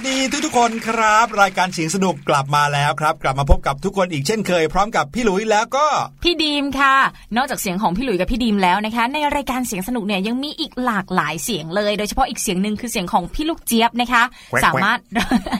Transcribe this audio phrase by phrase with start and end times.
[0.00, 5.86] สดีทุกๆคนครับ รายการเสียงสนุกกลับมาแล้วครับ กลับมาพบกับทุกคนอีกเช่นเคย พร้อมกับพี่หลุยแล้วก็
[6.24, 6.94] พี่ดีมค่ะ
[7.36, 14.22] นอกจากเสียงของพี่หลุยกับพี่ดีมแล้วนะคะ ในรายการเสียงสนุกเนี่ยยังมีอีกหลากหลายเสียงเลย โดยเฉพาะอีกเสียงหนึ่งคือเสียงของพี่ลูกเจี๊ยบนะคะ
[14.64, 14.98] สามารถ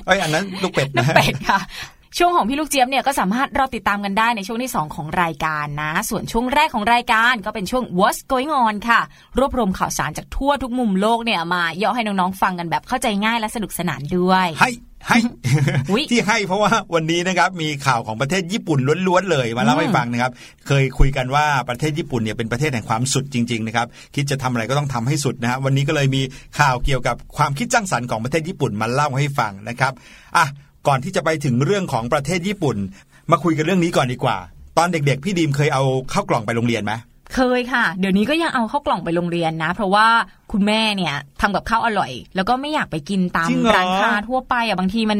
[0.07, 1.59] เอ้ยอันนั้นลูกเป็ดนันะกเป็ดค่ะ
[2.19, 9.01] ช่วงของพี่ลูกเจี๊ยบเนี่ยก็สามารถรอติดตามกันได้ในช่วงที่ 2 ของรายการนะ ส่วนช่วงแรกของรายการก็เป็นช่วง What's Going On ค่ะ
[9.39, 14.71] รวบรวมข่าวสารจากทั่วทุกมุมโลกเนี่ยมาย่อให้น้องๆฟังกันแบบเข้าใจง่ายและสนุกสนานด้วยให้
[15.09, 15.19] ให้
[15.91, 20.33] อุ๊ยที่ให้เพราะว่าวันนี้นะครับมีข่าวของประเทศญี่ปุ่นล้วนๆเลยมาเล่าให้ฟังนะครับ
[20.67, 26.23] เคยคุยกันว่าประเทศญี่ปุ่นเนี่ยเป็นประเทศแห่งความสุดจริงๆนะครับคิดจะทำอะไรก็ต้องทำให้สุดนะฮะวันนี้ก็เลยมี
[26.59, 29.93] ข่าวเกี่ยวกับความคิดสร้างสรรค์ของประเทศญี่ปุ่นมาเล่าให้ฟังนะครับ
[30.37, 30.47] อะ
[30.87, 32.77] ก่อนที่จะไปถึงเรื่องของประเทศญี่ปุ่น
[33.31, 34.37] มาคุยกันเรื่องนี้ก่อนดีกว่า
[34.79, 35.83] ตอนเด็ก ๆ พี่ดีมเคยเอา
[36.13, 36.93] ข้าวกล่องไปโรงเรียนไหม
[37.35, 40.07] เคยค่ะ เดี๋ยวนี้ก็ยังเอาเข้าวกล่องไปโรงเรียนนะ เพราะว่า
[40.53, 45.19] คุณแม่เนี่ยทำกับข้าวอร่อย แล้วก็ไม่อยากไปกินตามจริงเหรอร้านค้าทั่วไปอะบางทีมัน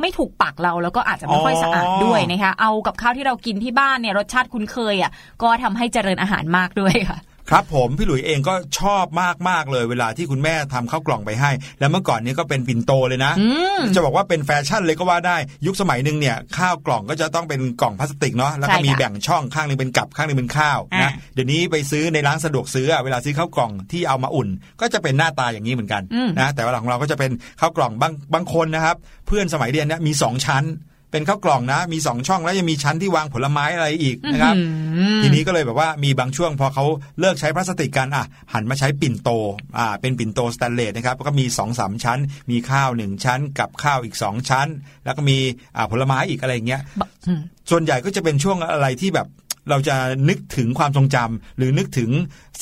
[0.00, 5.10] ไม่ถูกปากเราแล้วก็อาจจะไม่ค่อยอ๋อสะอาดด้วยนะคะ เอากับข้าวที่เรากินที่บ้านเนี่ยรสชาติคุ้นเคยอะ
[5.42, 7.18] ก็ทำให้เจริญอาหารมากด้วยค่ะ
[7.50, 9.04] ครับผมพี่หลุยเองก็ชอบ
[9.48, 11.50] มากๆเลย เวลาที่คุณแม่ทำข้าวกล่องไปให้
[11.80, 13.46] แล้วเมื่อก่อนนี้ก็เป็นปิ่นโตเลยนะอื
[13.78, 24.48] มจะบอกว่าเป็นแฟชั่นเลยก็ว่าได้ยุคสมัยหนึ่งเนี่ยข้าวกล่องก็จะต้องเป็นกล่องพลาสติกเนาะแล้วก็ใช่ค่ะมีแบ่งช่องข้างหนึ่งเป็นกับข้างหนึ่งเป็นข้าวนะอะเดี๋ยวนี้ไปซื้อในร้านสะดวกซื้ออะเวลาซื้อข้าวกล่องที่เอามาอุ่น
[24.80, 28.96] ก็จะเป็นหน้าตาอย่างนี้เหมือนกันอืมนะแต่ว่าของเราก็จะเป็นข้าวกล่องบางบางคนนะครับ
[29.26, 30.64] เพื่อนสมัยเรียนเนี่ยมีสองชั้น
[31.10, 36.84] เป็นข้าวกล่องนะ มีสองช่องแล้วยังมีชั้นที่วางผลไม้อะไรอีกนะครับอืมทีนี้ก็เลยแบบว่ามีบางช่วงพอเขา
[37.20, 39.30] เลิกใช้พลาสติกกันอะ หันมาใช้ปิ่นโต
[39.78, 42.18] อ่าเป็นปิ่นโตสแตนเลสนะครับแล้วก็มี2อสามชั้น
[42.50, 44.68] มีข้าวหนึ่งชั้น กับข้าวอีก2ชั้น
[45.04, 45.38] แล้วก็มี
[45.76, 46.82] อ่าผลไม้อีกอะไรอย่างเงี้ย
[47.26, 47.40] อืม
[47.70, 49.28] ส่วนใหญ่ก็จะเป็นช่วงอะไรที่แบบ
[49.70, 49.96] เราจะ
[50.28, 52.10] นึกถึงความทรงจำหรือนึกถึง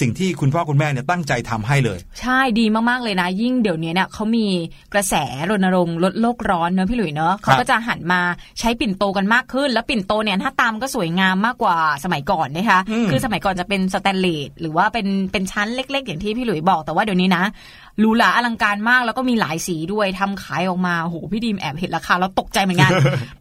[0.01, 4.47] สิ่งที่คุณพ่อคุณแม่เนี่ยตั้งใจทำให้เลย ใช่ดีมากๆเลยนะ ยิ่งเดี๋ยวนี้เนี่ยเขามี
[4.95, 5.15] กระแส
[5.51, 8.21] รณรงค์ลดโลกร้อนเนอะพี่หลุยเนอะเขาก็จะหันมา
[8.59, 17.45] ใช้ปิ่นโตกันมากขึ้น แล้วปิ่นโตเนี่ยหน้าตามนก็สวยงามมากกว่าสมัยก่อนนะคะอืมคือสมัยก่อนจะเป็นสแตนเลสหรือว่าเป็นเป็นชั้นเล็ก ๆ อย่างที่พี่หลุยบอกแต่ว่าเดี๋ยวนี้นะ
[18.01, 22.91] หรูหราอลังการมากแล้วก็มีหลายสีด้วยทำขายออกมาโอ้โหพี่ดิมแอบเห็นราคาแล้วตกใจเหมือนกัน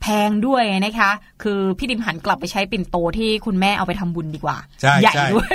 [0.02, 1.12] แพงด้วยนะคะ
[1.44, 5.54] คือพี่ดิมหันกลับไปใช้ปิ่นโตที่คุณแม่เอาไปทำบุญดีกว่าใช่ใหญ่ใช่ด้วย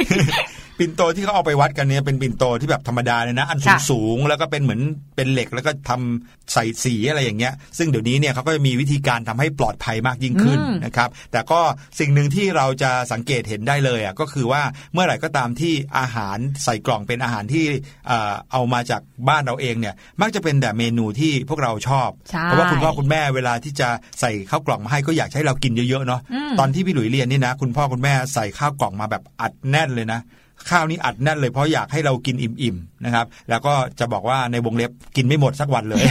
[0.83, 4.81] ปิ่นโตที่เขาเอาไปวัดกันเนี่ยเป็นปิ่นโตที่แบบธรรมดาเลยนะ อันสูงค่ะสูงแล้วก็เป็นเหมือน
[5.17, 11.61] เป็นเหล็กแล้วก็ทำใส่สีอะไรอย่างเงี้ย ซึ่งเดี๋ยวนี้เนี่ยเขาก็จะมีวิธีการทำให้ปลอดภัยมากยิ่งขึ้นอืมนะครับ แต่ก็
[12.01, 14.63] สิ่งหนึ่งที่เราจะสังเกตเห็นได้เลยอะก็คือว่า
[14.93, 17.65] เมื่อไหร่ก็ตามที่อาหารใส่กล่องเป็นอาหารที่
[18.07, 23.89] เอ่อเอามาจากบ้านเราเองเนี่ยมักจะเป็นแต่เมนูที่พวกเราชอบใช่เพราะว่าคุณพ่อคุณแม่เวลาที่จะ
[24.21, 30.21] ใส่ข้าวกล่องมาให้ก็อยากให้เรากินเยอะๆเนาะอืมตอนที่พี่หลุยเรียนนี่นะ คุณพ่อคุณแม่ใส่ข้าวกล่องมาแบบอัดแน่นเลยนะ
[30.71, 36.05] ข้าวนี้อัดแน่นเลยเพราะอยากให้เรากินอิ่มๆ นะครับ แล้วก็จะบอกว่าในวงเล็บกินไม่หมดสักวันเลย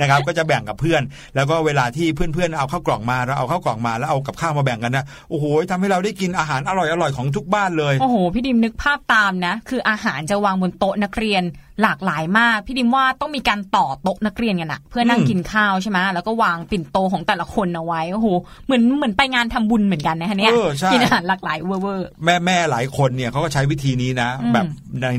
[0.00, 1.02] นะครับ ก็จะแบ่งกับเพื่อน
[1.36, 11.44] แล้วก็เวลาที่เพื่อนๆเอาข้าวกล่องมาเราเอาข้าวกล่องมาแล้วเอากับข้าวมาแบ่งกันนะโอ้โหทำให้เราได้กินอาหารอร่อยๆของทุกบ้านเลยโอ้โหพี่ดิมนึกภาพตามนะ คืออาหารจะวางบนโต๊ะนักเรียน
[11.82, 18.28] หลากหลายมากพี่ดิมว่าต้องมีการต่อโต๊ะนักเรียนกันอะเพื่อนั่งอืมกินข้าวใช่ไหมแล้วก็วางปิ่นโตของแต่ละคนเอาไว้โอ้โห
[18.66, 24.66] เหมือนเหมือนไปงานทำบุญเหมือนกันนะคะเนี่ยเออใช่กินอาหารหลากหลายเวอร์เวอร์แม่แม่หลายคนเนี่ยเขาก็ใช้วิธีนี้นะอืมแบบ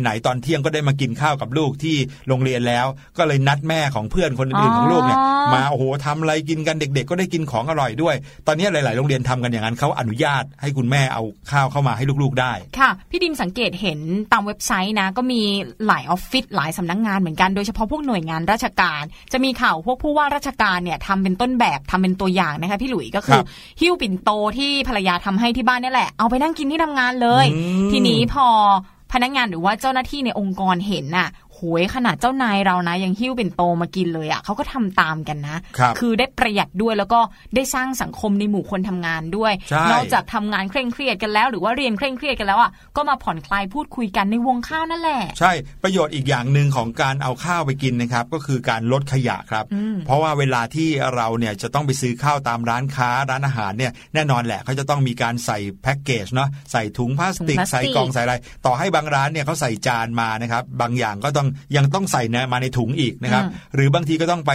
[0.01, 1.95] ไหนๆตอนเที่ยงก็ได้มากินข้าวกับลูกที่
[2.27, 2.85] โรงเรียนแล้ว
[3.17, 5.19] ก็เลยนัดแม่ของเพื่อนคนอื่นๆของลูกเนี่ย
[5.53, 8.15] มาโอ้โหทำอะไรกินกันเด็ก ๆ ก็ได้กินของอร่อยด้วย
[8.47, 13.99] ตอนนี้หลาย ๆ โรงเรียนทำกันอย่างนั้นเขาอนุญาตให้คุณแม่เอาข้าวเข้ามาให้ลูกๆได้ ค่ะ พี่ดิมสังเกตเห็น
[14.31, 15.41] ตามเว็บไซต์นะ ก็มี
[15.87, 23.45] หลายออฟฟิศหลายสำนักงานเหมือนกันโดยเฉพาะพวกหน่วยงานราชการ จะมีข่าวพวกผู้ว่าราชการเนี่ยทำเป็นต้นแบบทำเป็นตัวอย่างนะคะพี่หลุยก็คืครัอบ
[23.81, 28.47] หิ้วปิ่นโตที่ภรรยาทำให้ที่บ้านนี่แหละเอาไปนั่งกินที่ทำงานเลยอืมทีนี้พอ
[29.11, 37.19] พนักงานหรือว่าเจ้าหน้าที่ในองค์กรเห็นน่ะ โหยขนาดเจ้านายเรานะ ยังหิ้วเป็นโตมากินเลยอะเขาก็ทำตามกันนะครับอได้ประหยัดด้วยแล้วก็
[37.55, 45.51] ได้สร้างสังคมในหมู่คนทำงานด้วยใช่นอกจากทำงานเคร่งเครียดกันแล้ว หรือว่าเรียนเคร่งเครียดกันแล้วอะก็มาผ่อนคลายพูดคุยกันในวงข้าวนั่นแหละ ใช่
[45.83, 58.35] ประโยชน์อีกอย่างหนึ่งของการเอาข้าวไปกินนะครับก็คือการลดขยะครับอืมเพราะว่าเวลาที่เราเนี่ยจะต้องไปซื้อข้าวตามร้านค้าร้านอาหารเนี่ยแน่นอนแหละเขาจะต้องมีการใส่แพ็กเกจเนาะใส่ถุงพลาสติกถุงพลาสติกใส่กล่องใส่อะไร
[58.65, 61.44] ต่อให้บางร้านเนี่ยเขาใส่จานมานะครับบางอย่างก็ต้อง
[61.75, 63.43] ยังต้องใส่นะมาในถุงอีกนะครับ
[63.75, 64.51] หรือบางทีก็ต้องไป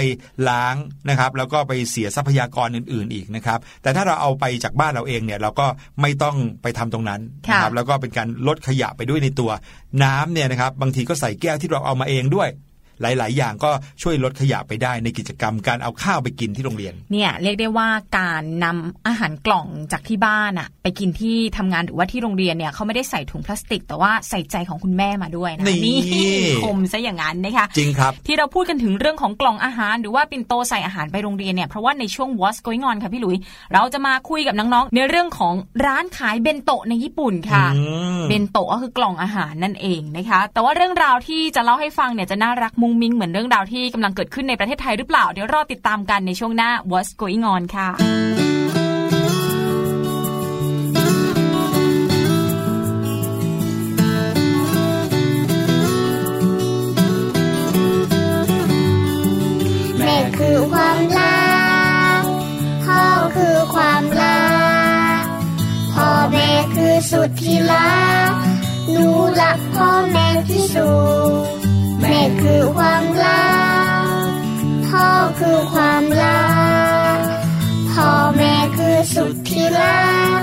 [0.49, 0.77] ล้าง
[1.09, 5.67] นะครับ แล้วก็ไปเสียทรัพยากรอื่น ๆอีกนะครับ แต่ถ้าเราเอาไปจากบ้านเราเองเนี่ยเราก็
[6.01, 7.21] ไม่ต้องไปทำตรงนั้น
[7.51, 9.51] นะครับค่ะแล้วก็เป็นการลดขยะไปด้วยในตัว
[10.03, 12.49] น้ำเนี่ยนะครับบางทีก็ใส่แก้วที่เราเอามาเองด้วย
[13.03, 13.71] หลาย ๆ อย่างก็
[14.03, 17.89] ช่วยลดขยะไปได้ในกิจกรรมการเอาข้าวไปกินที่โรงเรียน เนี่ยเรียกได้ว่า
[18.19, 25.99] การนำอาหารกล่องจากที่บ้านอะไปกินที่ทำงานหรือว่าที่โรงเรียนเนี่ยเขาไม่ได้ใส่ถุงพลาสติก แต่ว่าใส่ใจของคุณแม่มาด้วยนะนี่
[26.63, 33.37] คมซะอย่างนั้นนะคะจริงครับ ที่เราพูดกันถึงเรื่องของกล่องอาหาร หรือว่าปิ่นโตใส่อาหารไปโรงเรียนเนี่ยเพราะว่าในช่วง What's Going On ค่ะพี่หลุย
[33.75, 35.55] เราจะมาคุยกับน้อง ๆ ในเรื่องของ
[35.87, 37.83] ร้านขายเบนโตะในญี่ปุ่นค่ะอื
[38.19, 47.89] มเบนโตะก็คือกล่องอาหารนั่นเองนะคะ แต่ว่าเรื่องราวที่จะเล่าให้ฟังเนี่ยจะน่ารักมุงมิงเหมือนเรื่องราวที่กำลังเกิดขึ้นในประเทศไทยหรือเปล่า เดี๋ยวรอติดตามกันในช่วงหน้า What's Going On ค่ะ
[59.99, 61.41] แม่คือความรั
[62.21, 62.23] ก
[62.85, 63.03] พ่อ
[63.37, 64.41] คือความรั
[65.21, 65.23] ก
[65.93, 68.33] พ่อแม่คือสุดที่รัก
[68.91, 69.09] หนู
[69.41, 70.91] รักพ่อแม่ที่สุ
[71.57, 71.60] ด
[72.43, 73.51] คือความรั
[74.05, 74.29] ก
[74.89, 75.09] พ่อ
[75.41, 76.45] คือความรั
[77.17, 77.19] ก
[77.91, 80.09] พ่อแม่คือสุดที่รั
[80.39, 80.41] ก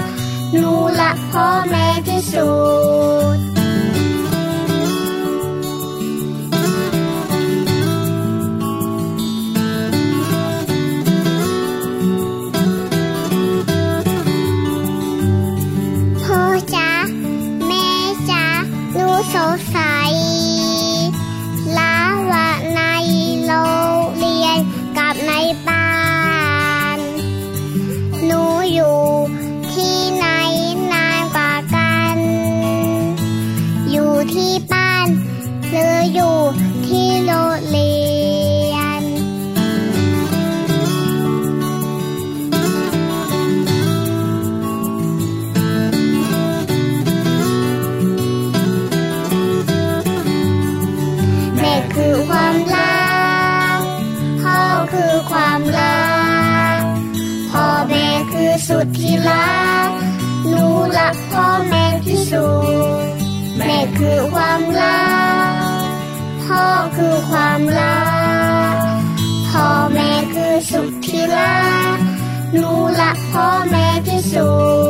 [0.54, 2.50] หนูรักพ่อแม่ที่สุ
[3.17, 3.17] ด
[64.58, 65.08] ความรั
[65.52, 65.54] ก
[66.44, 66.66] พ่อ
[66.98, 68.02] คือความรั
[68.74, 68.76] ก
[69.50, 71.98] พ่อแม่คือสุดที่รัก
[72.54, 72.72] หนู
[73.02, 74.50] รักพ่อแม่ที่สุ
[74.86, 74.87] ด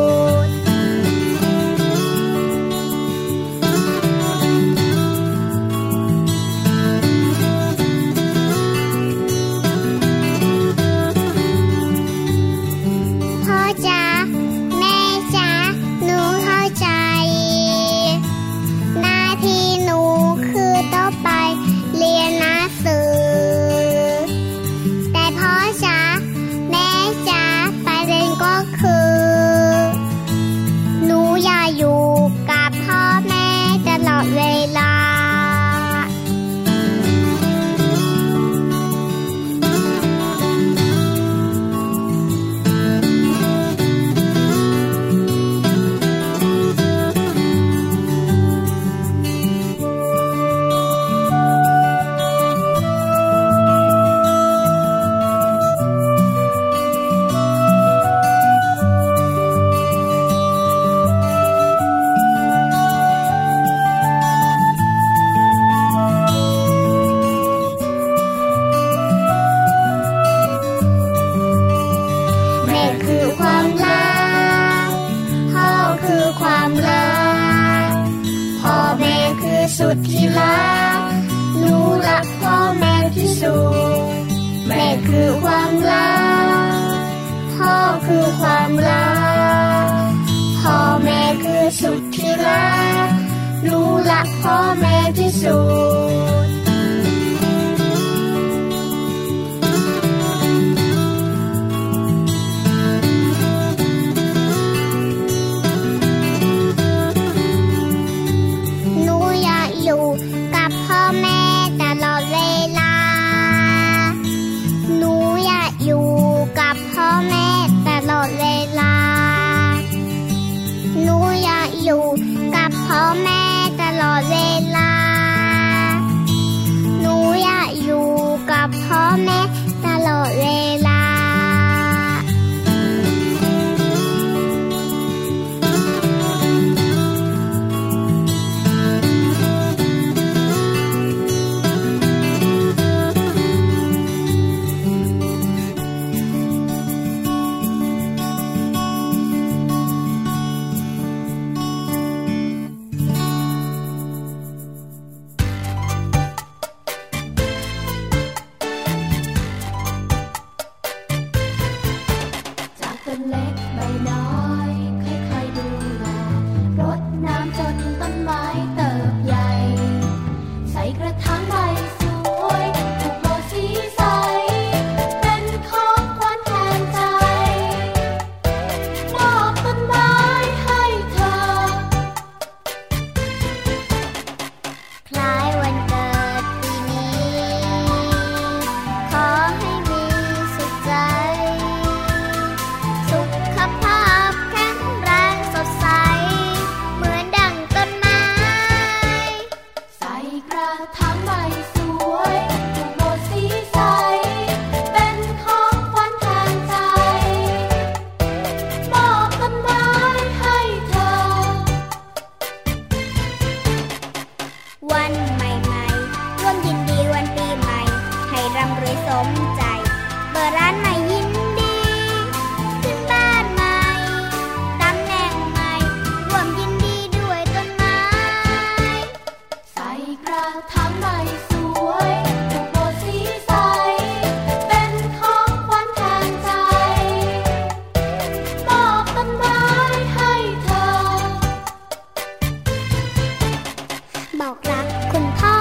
[244.41, 245.55] บอกรักคุณพ่อ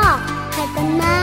[0.52, 1.18] ให้ต้นไม้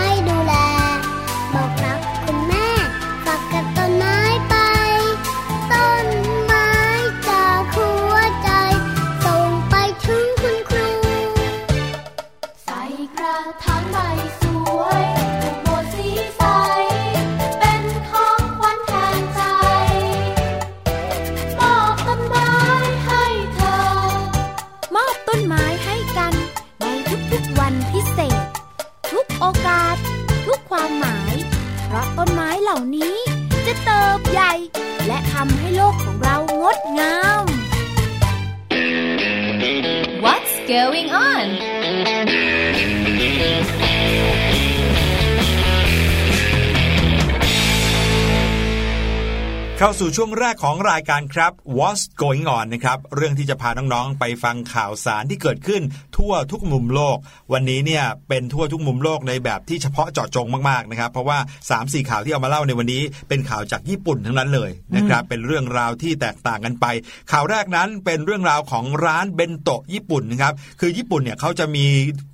[49.86, 55.82] เข้าสู่ช่วงแรกของรายการครับ What's Going On นะครับ เรื่องที่จะพาน้องๆ ไปฟังข่าวสารที่เกิดขึ้น
[56.24, 57.18] ทั่วทุกมุมโลก
[57.54, 61.38] วันนี้เนี่ยเป็นทั่วทุกมุมโลกในแบบที่เฉพาะเจาะจงมากๆนะครับ เพราะว่า
[61.70, 66.86] 3-4 ข่าวที่เอามาเล่าในวันนี้ เป็นข่าวจากญี่ปุ่นทั้งนั้นเลยนะครับเป็นเรื่องราวที่แตกต่างกันไป
[67.32, 71.86] ข่าวแรกนั้นเป็นเรื่องราวของร้านเบนโตะญี่ปุ่นนะครับคือญี่ปุ่นเนี่ยเขาจะมี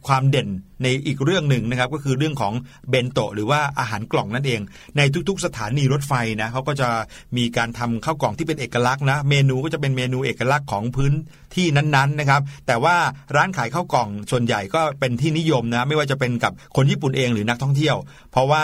[0.07, 0.49] ความเด่น
[0.83, 2.53] ในอีกเรื่องหนึ่งนะครับก็คือเรื่องของ
[2.89, 4.61] เบนโตะหรือว่าอาหารกล่องนั่นเอง
[4.97, 6.89] ในทุกๆ สถานีรถไฟนะเขาก็จะ
[7.37, 11.13] มีการทำข้าวกล่องที่เป็นเอกลักษณ์นะ เมนูก็จะเป็นเมนูเอกลักษณ์ของพื้น
[11.55, 12.95] ที่นั้นๆนะครับแต่ว่า
[13.35, 17.95] ร้านขายข้าวกล่องส่วนใหญ่ก็เป็นที่นิยมนะไม่ว่าจะเป็นกับคนญี่ปุ่นเองหรือนักท่องเที่ยว
[18.31, 18.63] เพราะว่า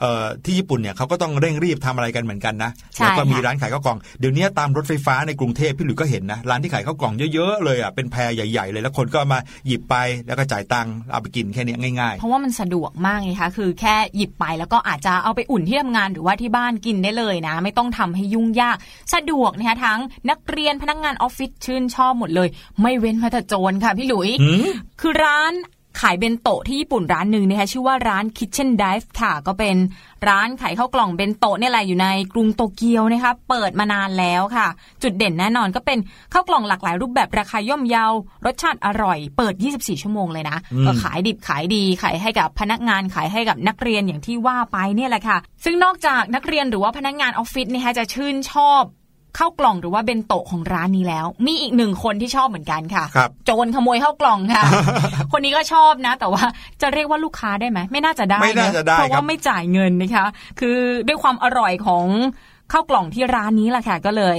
[0.00, 9.94] เอ่อที่ญี่ปุ่นเนี่ยเขาก็ต้องเร่งรีบทำอะไรกันเหมือนกันนะใช่แล้วก็มีค่ะร้านขายข้าวกล่องเดี๋ยวนี้ตามรถไฟฟ้าในกรุงเทพพี่หลุยส์ก็เห็นนะร้านที่ขายข้าวกล่องเยอะๆเลยอะเป็นแพรใหญ่ ๆ เลยแล้วคนก็มาหยิบไป
[10.26, 18.76] แล้วก็จ่ายตังค์เอาไปกินแค่เนี้ยง่ายเพราะว่ามันสะดวกมากไงคะคือแค่หยิบไปแล้วก็อาจจะเอาไปอุ่นที่ทำงานหรือว่าที่บ้านกินได้เลยนะ ไม่ต้องทำให้ยุ่งยาก
[19.14, 22.48] สะดวกนะคะทั้งนักเรียนพนักงานออฟฟิศชื่นชอบหมดเลย
[22.82, 24.66] ไม่เว้นแม้แต่โจรค่ะพี่หลุยๆหืม
[25.00, 25.54] คือร้าน
[26.00, 29.76] ขายเบนโตะที่ญี่ปุ่นร้านหนึ่งนะคะชื่อว่าร้าน Kitchen Dive ค่ะ ก็เป็น
[30.28, 34.66] ร้านขายข้าวกล่องเบนโตะเนี่ยแหละอยู่ในกรุงโตเกียวนะคะเปิดมานานแล้วค่ะ
[35.02, 35.98] จุดเด่นแน่นอนก็เป็น
[36.32, 38.06] ข้าวกล่องหลากหลายรูปแบบราคาย่อมเยา
[38.46, 48.82] รสชาติอร่อย เปิด 24 ชั่วโมงเลยนะอืมก็ขายดิบขายดีขายให้กับพนักงานขายให้กับนักเรียนอย่างที่ว่าไปเนี่ยแหละค่ะ ซึ่งนอกจากนักเรียนหรือว่าพนักงานออฟฟิศนะคะจะชื่นชอบ
[49.38, 54.62] ข้าวกล่องหรือว่าเบนโตะของร้านนี้แล้ว มีอีกหนึ่งคนที่ชอบเหมือนกันค่ะครับโจรขโมยข้าวกล่องค่ะ
[55.32, 56.42] คนนี้ก็ชอบนะ แต่ว่า
[56.82, 60.26] จะเรียกว่าลูกค้าได้ไหมไม่น่าจะได้ไม่น่าจะได้เพราะครัว่าบไม่จ่ายเงินนะคะ
[60.60, 62.06] คือด้วยความอร่อยของ
[62.72, 64.38] ข้าวกล่องที่ร้านนี้แหละค่ะก็เลย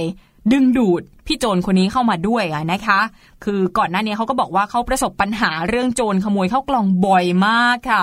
[0.52, 3.00] ดึงดูดพี่โจรคนนี้เข้ามาด้วยอะนะคะ
[3.44, 8.02] คือก่อนหน้านี้เขาก็บอกว่าเขาประสบปัญหาเรื่องโจรขโมยข้าวกล่องบ่อยมากค่ะ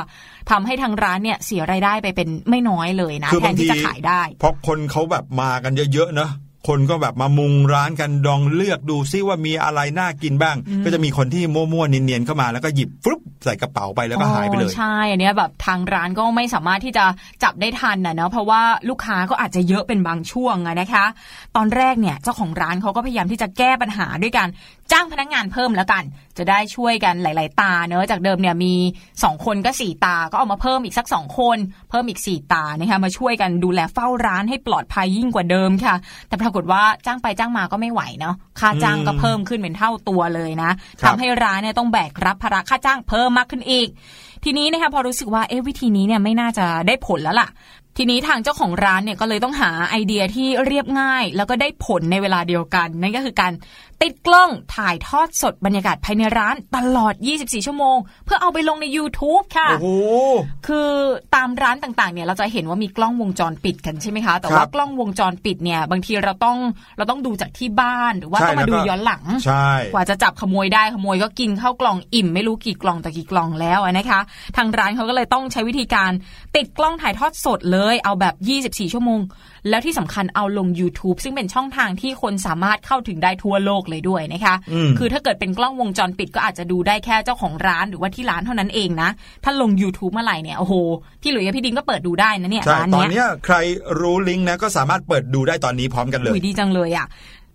[0.50, 6.30] ทำให้ทางร้านเนี่ยเสียรายได้ไปเป็นไม่น้อยเลยนะคือแทบานงทีที่จะขายได้ เพราะคนเขาแบบมากันเยอะๆเนอะ
[6.68, 17.06] คนก็แบบมามุงร้านกันลองเลือกดูซิว่ามีอะไรน่ากินบ้าง ก็จะมีคนที่มั่วๆเนียนๆเข้ามาแล้วก็หยิบฟลุ๊บใส่กระเป๋าไปแล้วก็หายไปเลยอ๋อใช่อันเนี้ยแบบทางร้านก็ไม่สามารถที่จะ
[17.44, 21.06] จับได้ทันนะเนาะเพราะว่าลูกค้าก็อาจจะเยอะเป็นบางช่วงอะนะคะ
[21.56, 24.48] ตอนแรกเนี่ยเจ้าของร้านเขาก็พยายามที่จะแก้ปัญหาด้วยการ
[24.92, 26.04] จ้างพนักงานเพิ่มแล้วกัน
[26.38, 28.74] จะได้ช่วยกันหลาย ๆ ตาเนอะจากเดิมเนี่ยมี
[29.14, 31.58] 2 คนก็ 4 ตา ก็เอามาเพิ่มอีกสัก 2 คน
[31.90, 35.96] เพิ่มอีก 4 ตานะคะมาช่วยกันดูแลเฝ้าร้านให้ปลอดภัยยิ่งกว่าเดิมค่ะ
[36.28, 43.88] แต่ปรากฏว่าจ้างไปจ้างมาก็ไม่ไหวเนาะค่าจ้างก็เพิ่มขึ้นเป็นเท่าตัวเลยนะครัทำบให้ร้านเนี่ยต้องแบกรับภาระค่าจ้างเพิ่มมากขึ้นอีก
[44.44, 47.50] ทีนี้นะคะพอรู้สึกว่าเอ๊ะวิธีนี้เนี่ยไม่น่าจะได้ผลแล้วล่ะ
[48.02, 53.52] ทีนี้ทางเจ้าของร้านเนี่ยก็เลยต้องหาไอเดียที่เรียบง่าย แล้วก็ได้ผลในเวลาเดียวกัน นั่นก็คือการ
[54.02, 59.88] ติดกล้องถ่ายทอดสดบรรยากาศภายในร้านตลอด 24 ชั่วโมง เพื่อเอาไปลงใน YouTube ค่ะ โอ้โห
[60.68, 60.90] คือ
[61.36, 66.58] ตามร้านต่างๆ เนี่ยเราจะเห็นว่ามีกล้องวงจรปิดกันใช่ไหมคะ แต่ครัว่าบกล้องวงจรปิดเนี่ยบางทีเราต้อง
[66.98, 74.20] เราต้องดูจากที่บ้านหรือว่าใช่ต้องมาแล้วดูก็ย้อนหลัง ใช่ กว่าจะจับขโมยได้ขโมยก็กินข้าวกล่องอิ่มไม่รู้กี่กล่องแต่กี่กล่องแล้วอะนะคะ
[74.58, 76.12] ทางร้านเขาก็เลยต้องใช้วิธีการ
[76.56, 79.20] ติดกล้องถ่ายทอดสดเลยเอาแบบ 24 ชั่วโมง
[79.70, 89.10] แล้วที่สำคัญเอาลง YouTube ซึ่งเป็นช่องทางที่คนสามารถเข้าถึงได้ทั่วโลกเลยด้วยนะคะอืมคือถ้าเกิดเป็นกล้องวงจรปิดก็อาจจะดูได้แค่เจ้าของร้านหรือว่าที่ร้านเท่านั้นเองนะ
[89.44, 90.74] ถ้าลง YouTube เมื่อไหร่เนี่ยโอ้โห
[91.22, 93.56] พี่หลุยส์กับพี่ดิงก็เปิดดูได้นะเนี่ยใช่ร้านตอนเนี้ยเนี้ยใคร
[94.00, 97.08] รู้ลิงก์นะก็สามารถเปิดดูได้ตอนนี้พร้อมกันเลยอุยดีจังเลยอะ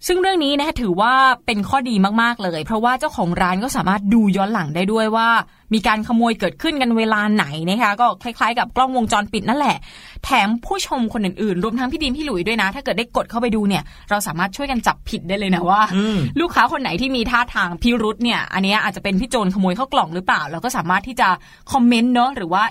[0.08, 1.12] ซึ่งเรื่องนี้นะคะถือว่า
[1.46, 5.28] เป็นข้อดีมากๆเลย เพราะว่าเจ้าของร้านก็สามารถดูย้อนหลังได้ด้วยว่า
[5.74, 9.76] มีการขโมยเกิดขึ้นกันเวลาไหนนะคะ ก็คล้ายๆ กับกล้องวงจรปิดนั่นแหละ
[10.24, 15.80] แถมผู้ชมคนอื่นๆ รวมทั้งพี่ดีมพี่หลุยด้วยนะ ถ้าเกิดได้กดเข้าไปดูเนี่ย เราสามารถช่วยกันจับผิดได้เลยนะว่า
[16.40, 21.28] ลูกค้าคนไหนที่มีท่าทางพิรุษเนี่ย อันนี้อาจจะเป็นพี่โจรขโมยเข้ากล่องหรือเปล่า เราก็สามารถที่จะ
[21.72, 22.62] คอมเมนต์เนาะหรือว่า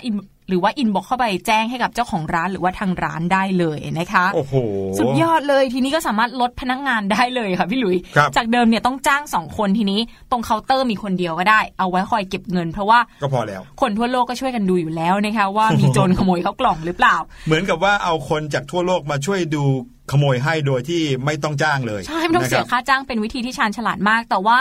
[0.48, 4.54] หรือว่า inbox เข้าไปแจ้งให้กับเจ้าของร้านหรือว่าทางร้านได้เลยนะคะโอ้โห
[4.98, 19.64] สุดยอดเลยทีนี้ก็สามารถลดพนักงานได้เลยค่ะพี่หลุยครับจากเดิมเนี่ยต้องจ้างสองคนทีนี้ ตรงเคาน์เตอร์มีคนเดียวก็ได้ เอาไว้คอยเก็บเงิน เพราะว่าก็พอแล้ว คนทั่วโลกก็ช่วยกันดูอยู่แล้วนะคะว่ามีโจรขโมยข้าวกล่องหรือเปล่า เหมือนกับว่าเอาคนจากทั่วโลกมาช่วยดู
[20.10, 24.60] ขโมยให้โดยที่ไม่ต้องจ้างเลย ใช่ ไม่ต้องเสียนะครับค่าจ้างเป็นวิธีที่ชาญฉลาดมาก แต่ว่า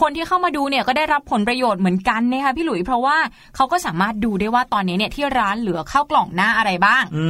[0.00, 3.16] คนที่เข้ามาดูเนี่ยก็ได้รับผลประโยชน์เหมือนกันนะคะพี่หลุยเพราะว่า
[3.56, 7.24] เขาก็สามารถดูได้ว่าตอนนี้เนี่ยที่ร้านเหลือข้าวกล่องหน้าอะไรบ้างอื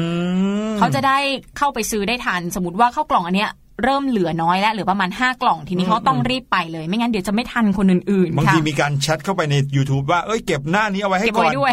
[0.73, 1.19] มเขาจะได้
[1.59, 3.51] เข้าไปซื้อได้ทันสมมติว่าข้าวกล่องอันเนี้ย
[3.83, 11.73] เริ่มเหลือน้อยแล้วเหลือประมาณ 5 กล่องทีนี้เขาต้องรีบไปเลย ไม่งั้นเดี๋ยวจะไม่ทันคนอื่นบางๆค่ะทีมีการแชทเข้าไปใน YouTube ว่าเอ้ยเก็บหน้านี้เอาไว้ให้เก็บไว้ก่อนด้วย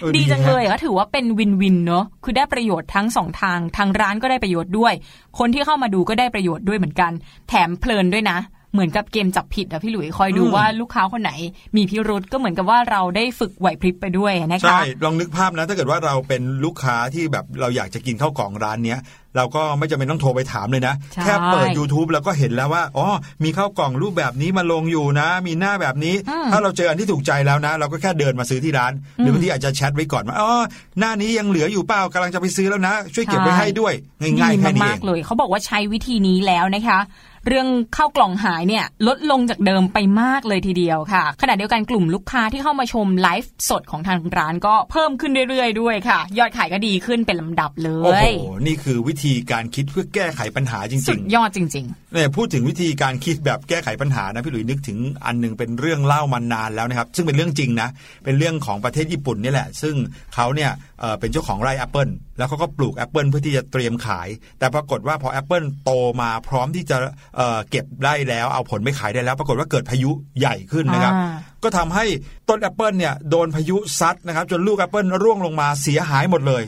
[0.00, 4.92] เออดีจังฮะเลยก็ถือว่าเป็น win-win เนอะคือได้ประโยชน์ทั้งสองทางทางร้านก็ได้ประโยชน์ด้วย
[5.38, 7.12] คนที่เข้ามาดูก็ได้ประโยชน์ด้วยเหมือนกัน
[7.48, 8.38] แถมเพลินด้วยนะ
[8.72, 11.32] เหมือนกับเกมจับผิดอะพี่หลุยคอยดูอืมว่าลูกค้าคนไหน
[11.76, 18.98] มีพิรุษก็เหมือนกับว่าเราได้ฝึกไหวพริบไปด้วยนะคะใช่ลองนึกภาพนะ ถ้าเกิดว่าเราเป็นลูกค้าที่แบบเราอยากจะกินข้าวกล่องร้านเนี้ย
[19.38, 23.06] เราก็ไม่จำเป็นต้องโทรไปถามเลยนะใช่แค่เปิด YouTube แล้วก็เห็นแล้วว่าอ๋อ
[23.44, 30.50] มีข้าวกล่องรูปแบบนี้มาลงอยู่นะ มีหน้าแบบนี้อืมถ้าเราเจออันที่ถูกใจแล้วนะ เราก็แค่เดินมาซื้อที่ร้าน หรือบางทีอาจจะแชทไว้ก่อนว่าอ๋อ
[30.98, 36.98] หน้านี้ยังเหลืออยู่เปล่ากำลังจะไปซื้อแล้วนะ ช่วยเก็บไว้ให้ด้วย ง่ายๆแค่นี้เอมากงๆเลยเขาบอกว่าใช้วิธีนี้แล้วนะคะ
[37.46, 48.32] เรื่องข้าวกล่องหายเนี่ยลดลงจากเดิมไปมากเลยทีเดียวค่ะ ขณะเดียวกันกลุ่มลูกค้าที่เข้ามาชมไลฟ์สดของทางร้านก็เพิ่มขึ้นเรื่อยๆด้วยค่ะ ยอดขายก็ดีขึ้นเป็นลำดับเลโอ้โหย
[48.66, 57.88] นี่คือวิธีการคิดเพื่อแก้ไขปัญหาจสุริดงยอดจริงๆเนี่ยพูดถึงวิธีการคิดแบบแก้ไขปัญหานะพี่หลุยนึกถึงอันหนึงเป็นเรื่องเล่ามานานแล้วนะครับ ซึ่งเป็นเรื่องจริงนะ
[58.24, 59.94] เป็นเรื่องของประเทศญี่ปุ่นนี่แหละ ซึ่ง
[60.34, 60.70] เขาเนี่ย
[61.00, 65.90] เอ่อเป็นเจ้าของไร่แอปเปิลแล้วเขาก็ปลูกแอปเปิลเพื่อที่จะเตรียมขาย แต่ปรากฏว่าพอแอปเปิลโต
[66.22, 66.96] มาพร้อมที่จะ
[67.38, 71.32] เอ่อเก็บได้แล้วเอาผลไปขายได้แล้ว ปรากฏว่าเกิดพายุใหญ่ขึ้นนะครับอ่า
[71.64, 72.04] ก็ทำให้
[72.48, 76.62] ต้นแอปเปิลเนี่ยโดนพายุซัดนะครับ จนลูกแอปเปิลร่วงลงมาเสียหายหมดเลย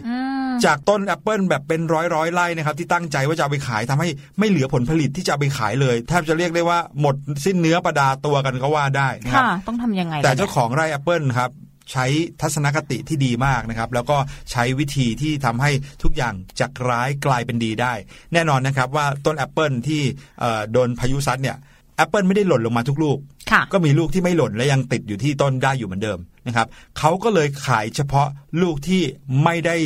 [0.65, 11.51] จากต้นแอปเปิลแบบเป็นร้อยร้อยๆไร่นะครับที่ตั้งใจว่าจะเอาไปขายทำให้ไม่เหลือผลผลิตที่จะเอาไปขายเลยแทบจะเรียกได้ว่าหมดสิ้นเนื้อประดาตัวกันก็ว่าได้นะครับค่ะต้องทำยังไง แต่ล่ะเจ้าของไร่แอปเปิลครับ
[11.93, 12.07] ใช้
[12.41, 14.17] ทัศนคติที่ดีมากนะครับ แล้วก็
[14.51, 15.71] ใช้วิธีที่ทำให้
[16.03, 17.93] ทุกอย่างจากร้ายกลายเป็นดีได้
[18.33, 20.03] แน่นอนนะครับว่าต้นแอปเปิลที่
[20.41, 21.57] เอ่อโดนพายุซัดเนี่ย
[21.97, 23.19] แอปเปิลไม่ได้หล่นลงมาทุกลูก
[23.51, 26.67] ค่ะก็มีลูกที่ไม่หล่นและยังติดอยู่ที่ต้นได้อยู่เหมือนเดิมนะครับ
[26.99, 28.29] เขาก็เลยขายเฉพาะ
[28.63, 29.03] ลูกที่
[29.45, 29.77] ไม่ได้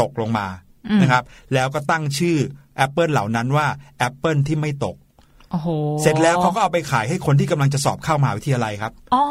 [0.00, 0.46] ตกลงมา
[0.88, 2.36] อืมนะครับ แล้วก็ตั้งชื่อ
[2.76, 3.66] แอปเปิลเหล่านั้นว่า
[3.98, 4.96] แอปเปิลที่ไม่ตก
[5.50, 5.68] โอ้โห
[6.02, 9.24] เสร็จแล้วเขาก็เอาไปขายให้คนที่กำลังจะสอบเข้ามหาวิทยาลัยครับอ๋อ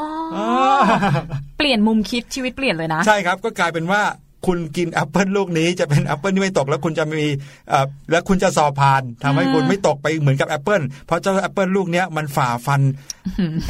[1.58, 4.02] เปลี่ยนมุมคิดชีวิตเปลี่ยนเลยนะ ใช่ครับก็กลายเป็นว่า
[4.46, 7.24] คุณกินแอปเปิลลูกนี้จะเป็นแอปเปิลที่ไม่ตกแล้วคุณจะมี
[7.70, 12.82] เอ่อแล้วคุณจะสอบผ่านทำให้คุณไม่ตกไปเหมือนกับแอปเปิลเพราะเจ้าแอปเปิลลูกเนี้ยมันฝ่าฟัน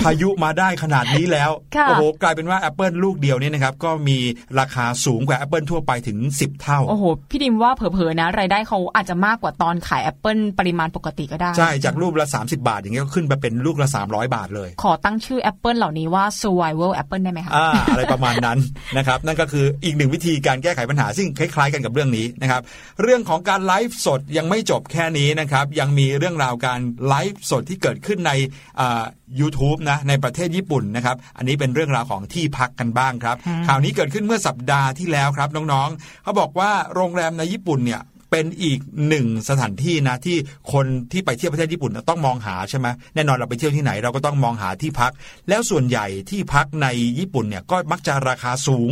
[0.01, 4.17] พายุมาได้ขนาดนี้แล้วค่ะโอ้โหกลายเป็นว่าแอปเปิลลูกเดียวเนี่ยนะครับก็มี
[4.59, 18.57] ราคาสูงกว่าแอปเปิลทั่วไปถึง 10 เท่าโอ้โหพี่ดิมว่าเผลอๆนะรายได้เขาอาจจะมากกว่าตอนขายแอปเปิลปริมาณปกติก็ได้ ใช่จากลูกละ 30 บาท อย่างเงี้ยก็ขึ้นไปเป็นลูกละ 300 บาทเลย ขอตั้งชื่อแอปเปิลเหล่านี้ว่า survival apple ได้ไหมคะอ่าอะไรประมาณนั้น
[18.97, 22.61] นะครับนั่นก็คืออีกหนึ่งวิธีการแก้ไขปัญหาซึ่งคล้ายๆกันกับเรื่องนี้นะครับ
[23.01, 28.31] เรื่องของการไลฟ์สดยังไม่จบแค่นี้นะครับ ยังมีเรื่องราวการไลฟ์สดที่เกิดขึ้นใน
[28.79, 29.03] อ่า
[29.39, 40.37] YouTube นะในประเทศญี่ปุ่นนะครับ อันนี้เป็นเรื่องราวของที่พักกันบ้างครับ ข่าวนี้เกิดขึ้นเมื่อสัปดาห์ที่แล้วครับน้องๆเขาบอกว่าโรงแรมในญี่ปุ่นเนี่ยเป็นอีกหนึ่งสถานที่นะที่
[40.73, 45.11] คนที่ไปเที่ยวประเทศญี่ปุ่นต้องมองหาใช่ไหมแน่นอนเราไปเที่ยวที่ไหนเราก็ต้องมองหาที่พัก
[45.49, 46.87] แล้วส่วนใหญ่ที่พักใน
[47.19, 48.91] ญี่ปุ่นเนี่ยก็มักจะราคาสูง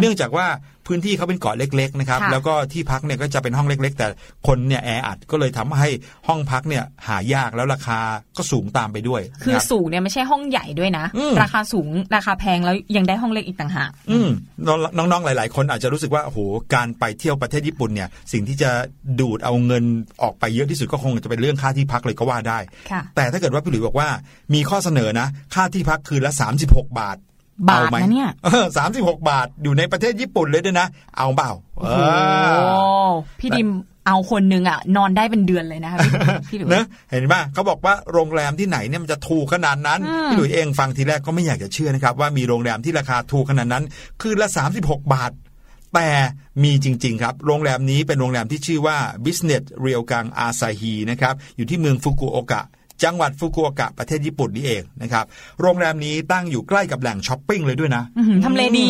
[0.00, 0.46] เนื่องจากว่า
[0.90, 4.06] พื้นที่เขาเป็นเกาะเล็กๆนะครับค่ะแล้วก็ที่พักเนี่ยก็จะเป็นห้องเล็ก ๆ แต่
[4.46, 5.88] คนเนี่ยแออัดก็เลยทำให้
[6.28, 7.98] ห้องพักเนี่ยหายากแล้วราคา
[8.36, 14.28] ก็สูงตามไปด้วย คือรับสูงเนี่ยไม่ใช่ห้องใหญ่ด้วยนะอืมราคาสูงราคาแพงแล้วยังได้ห้องเล็กอีกต่างหากอืม
[14.96, 16.38] น้องๆหลาย ๆ คนอาจจะรู้สึกว่าโอ้โห
[16.74, 18.70] การไปเที่ยวประเทศญี่ปุ่นเนี่ยสิ่งที่จะ
[19.20, 19.84] ดูดเอาเงิน
[20.22, 22.58] ออกไปเยอะที่สุดก็คงจะเป็นเรื่องค่าที่พักเลยก็ว่าได้
[22.90, 24.08] ค่ะแต่ถ้าเกิดว่าพี่หลุยบอกว่า
[24.54, 26.32] มีข้อเสนอนะ ค่าที่พักคืนละ
[26.64, 27.16] 36 บาท
[27.68, 28.30] บาทอไหมนะเนี่ย
[28.76, 31.98] สามสิบหกบาทอยู่ในประเทศญี่ปุ่นเลยด้วยนะ เอาเปล่าโอ้โห
[33.40, 33.68] พี่ดิม
[34.06, 36.10] เอาคนนึงอะ นอนได้เป็นเดือนเลยนะคะพี่
[36.50, 43.84] พี่หลุยเนะเห็นไหมเขาบอกว่าโรงแรมที่ไหนเนี่ยมันจะถูกขนาดนั้นอืมพี่หลุยเองฟังทีแรกก็ไม่อยากจะเชื่อนะครับ ว่ามีโรงแรมที่ราคาถูกขนาดนั้น
[44.20, 44.48] คืนละ
[44.80, 45.32] 36 บาท
[45.94, 46.08] แต่
[46.62, 52.62] มีจริง ๆ ครับ โรงแรมนี้เป็นโรงแรมที่ชื่อว่า Business เรียวกังอาซาฮีนะครับอยู่ที่เมืองฟุกุโอกะ
[53.04, 55.24] จังหวัดฟุกุโอกะประเทศญี่ปุ่นนี่เองนะครับ
[55.60, 58.88] โรงแรมนี้ตั้งอยู่ใกล้กับแหล่งช้อปปิ้งเลยด้วยนะอื้อหือทำเลดี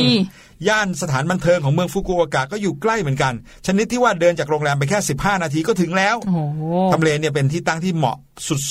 [0.68, 3.33] ย่านสถานบันเทิงของเมืองฟุกุโอกะก็อยู่ใกล้เหมือนกัน
[3.66, 8.16] ชนิดที่ว่าเดินจากโรงแรมไปแค่ 15 นาทีก็ถึงแล้วโอ้โหทำเลเนี่ยเป็นที่ตั้งที่เหมาะ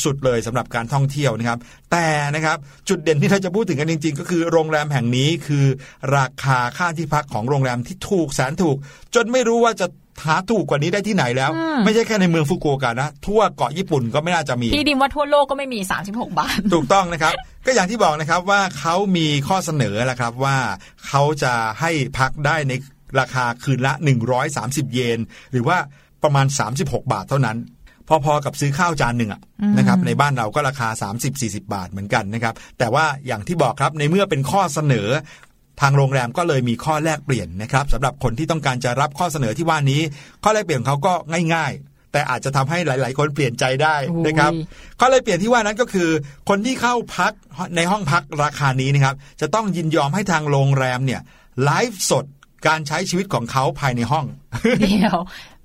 [0.04, 1.60] สุดๆเลยสำหรับการท่องเที่ยวนะครับ
[1.91, 2.58] แต่นะครับ
[2.89, 5.65] จุดเด่นที่เราจะพูดถึงกันจริง ๆ ก็คือโรงแรมแห่งนี้คือ
[6.17, 8.78] ราคาค่าที่พักของโรงแรมที่ถูกแสนถูก
[9.15, 9.88] จนไม่รู้ว่าจะ
[10.25, 15.79] หาถูกกว่านี้ได้ที่ไหนแล้วอืมไม่ใช่แค่ในเมืองฟุกุโอกะนะ ทั่วเกาะญี่ปุ่นก็ไม่น่าจะมี พี่ดิมว่าทั่วโลกก็ไม่มี
[16.10, 17.34] 36 บาท ถูกต้องนะครับ
[17.65, 20.58] ก็อย่างที่บอกนะครับว่าเขามีข้อเสนอแหละครับว่า
[21.08, 22.73] เขาจะให้พักได้ใน
[23.19, 23.93] ราคาคืนละ
[24.43, 25.19] 130 เยน
[25.51, 25.77] หรือว่า
[26.23, 26.45] ประมาณ
[26.77, 27.58] 36 บาทเท่านั้น
[28.25, 29.41] พอๆกับซื้อข้าวจานหนึ่งอะ
[29.77, 35.08] นะครับในบ้านเราก็ราคา 30-40 บาทเหมือนกันนะครับแต่ว่าอย่างที่บอกครับในเมื่อเป็นข้อเสนอ
[35.82, 40.02] ทางโรงแรมก็เลยมีข้อแลกเปลี่ยนนะครับสำหรับคนที่ต้องการจะรับข้อเสนอที่ว่านี้
[40.44, 41.13] ข้อแลกเปลี่ยนของเขาก็
[41.56, 43.96] ง่าย ๆ แต่อาจจะทำให้หลาย ๆ คนเปลี่ยนใจได้
[44.28, 46.10] นะครับโอ้ยข้อแลกเปลี่ยนที่ว่านั้นก็คือ
[46.50, 47.34] คนที่เข้าพัก
[47.76, 51.22] ในห้องพักราคานี้นะครับ จะต้องยินยอมให้ทางโรงแรมเนี่ย
[51.63, 52.26] ไลฟ์สด
[52.68, 54.26] การใช้ชีวิตของเขาภายในห้อง
[54.82, 55.18] เดียว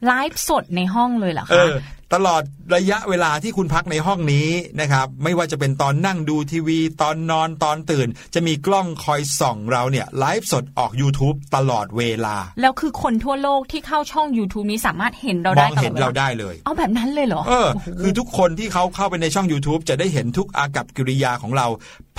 [0.06, 1.72] ไลฟ์สดในห้องเลยเหรอเอคะอ
[2.14, 2.42] ตลอด
[2.74, 4.48] ระยะเวลาที่คุณพักในห้องนี้
[4.80, 17.68] นะครับไม่ว่าจะเป็นตอนนั่งดูทีวี ตอนนอนตอนตื่น จะมีกล้องคอยส่องเราเนี่ยไลฟ์สดออก YouTube ตลอดเวลา แล้วคือคนทั่วโลกที่เข้าช่อง YouTube นี้สามารถเห็นเรามได้องตลเห็อดนเวเราลาได้เลยเอาแบบนั้นเลยเหรอเออ
[18.00, 21.66] คือทุกคนที่เขาเข้าไปในช่อง YouTube จะได้เห็นทุกอากับกิริยาของเรา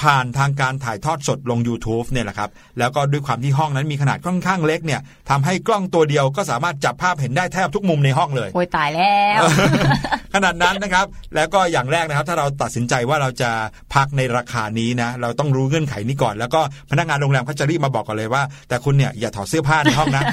[0.02, 9.42] ผ่านทางการถ่ายทอดสดลง YouTube เนี่ยแหละครับ แล้วก็ด้วยความที่ห้องนั้นมีขนาดค่อนข้างเล็กเนี่ยทำให้กล้องตัวเดียวก็สามารถจับภาพเห็นได้แทบทุกมุมในห้องเลย โอ้ยตายแล้ว
[10.34, 11.06] ขนาดนั้นนะครับ
[11.36, 13.52] แล้วก็อย่างแรกนะครับ ถ้าเราตัดสินใจว่าเราจะ
[13.94, 20.24] พักในราคานี้นะ เราต้องรู้เงื่อนไขนี้ก่อน แล้วก็พนักงานโรงแรมเขาจะรีบมาบอกกันเลยว่า แต่คุณเนี่ยอย่าถอดเสื้อผ้าในห้องนะ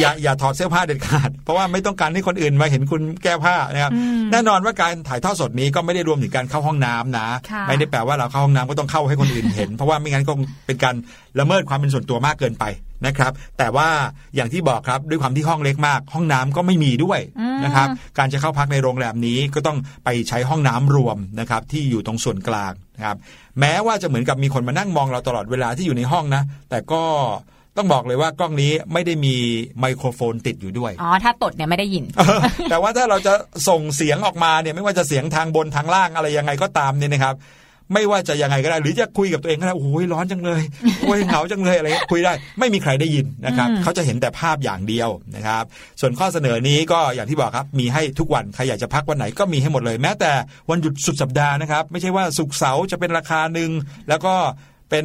[0.00, 3.92] อย่าอย่าถอดเสื้อผ้าเด็ดขาด เพราะว่าไม่ต้องการให้คนอื่นมาเห็นคุณแก้ผ้านะครับ
[4.32, 10.32] แน่นอนว่าการถ่ายทอดสดนี้ก็ไม่ได้รวมถึงการเข้าห้องน้ำนะค่ะไม่ได้แปลว่าเราเข้าห้องน้ำก็ต้องเข้าให้คนอื่นเห็น เพราะว่าไม่งั้นก็
[10.66, 10.94] เป็นการ
[11.40, 12.64] ละเมิดความเป็นส่วนตัวมากเกินไป
[13.06, 13.88] นะครับ แต่ว่า
[14.36, 17.20] อย่างที่บอกครับด้วยความที่ห้องเล็กมาก ห้องน้ำก็ไม่มีด้วย
[17.64, 23.16] นะครับการจะเข้าพักในโรงแรมนี้ก็ต้องไปใช้ห้องน้ำรวมนะครับที่อยู่ตรงส่วนกลางนะครับ
[23.60, 27.02] แม้ว่าจะเหมือนกับมีคนมานั่งมองเราตลอดเวลาที่อยู่ในห้องนะ แต่ก็
[27.76, 29.34] ต้องบอกเลยว่ากล้องนี้ไม่ได้มี
[29.80, 32.04] ไมโครโฟนติดอยู่ด้วย อ๋อ ถ้าตดเนี่ยไม่ได้ยิน
[32.70, 33.32] แต่ว่าถ้าเราจะ
[33.68, 37.36] ส่งเสียงออกมาเนี่ยไม่ว่าจะเสียงทางบนทางล่างอะไรยังไงก็ตามเนี่ยนะครับ
[37.94, 40.62] ไม่ว่าจะยังไงก็ได้ หรือจะคุยกับตัวเองก็ได้ โอ้ยร้อนจังเลย
[41.02, 45.64] โอ้ยเหงาจังเลยอะไรเงี้ยคุยได้ ไม่มีใครได้ยินนะครับอืมเขาจะเห็นแต่ภาพอย่างเดียวนะครับ
[46.00, 50.32] ส่วนข้อเสนอนี้ก็อย่างที่บอกครับ มีให้ทุกวัน ใครอยากจะพักวันไหนก็มีให้หมดเลย แม้แต่
[50.70, 53.70] วันหยุดสุดสัปดาห์นะครับ ไม่ใช่ว่าสุกร์เสาร์จะเป็นราคาหนึ่ง
[54.08, 54.34] แล้วก็
[54.90, 55.04] เป็น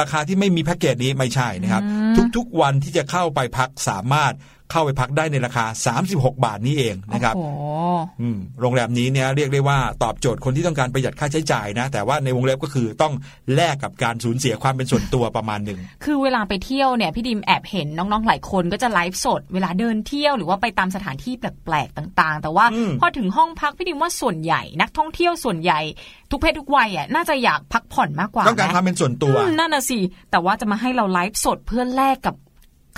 [0.00, 1.82] ราคาที่ไม่มีแพ็กเกจนี้ไม่ใช่นะครับ
[2.36, 4.32] ทุกๆวันที่จะเข้าไปพักสามารถ
[4.72, 5.64] เข้าไปพักได้ในราคา
[6.00, 7.62] 36 บาทนี้เองนะครับโอ้โห
[8.20, 13.12] อืมโรงแรมนี้เนี่ยเรียกได้ว่าตอบโจทย์คนที่ต้องการประหยัดค่าใช้จ่ายนะ แต่ว่าในวงเล็บก็คือต้อง
[13.54, 25.80] แลกกับการสูญเสียความเป็นส่วนตัวประมาณหนึ่งคือเวลาไปเที่ยวเนี่ยพี่ดิมแอบเห็นน้องๆหลายคนก็จะไลฟ์สด เวลาเดินเที่ยวหรือว่าไปตามสถานที่แปลกๆต่าง ๆ แต่ว่าอืมพอถึงห้องพักพี่ดิมว่าส่วนใหญ่ นักท่องเที่ยวส่วนใหญ่
[26.30, 29.98] ทุกเพศทุกวัยอะน่าจะอยากพักผ่อนมากกว่าต้องการนะความเป็นส่วนตัวอืมนั่นน่ะสิ
[30.30, 32.34] แต่ว่าจะมาให้เราไลฟ์สดเพื่อแลกกับ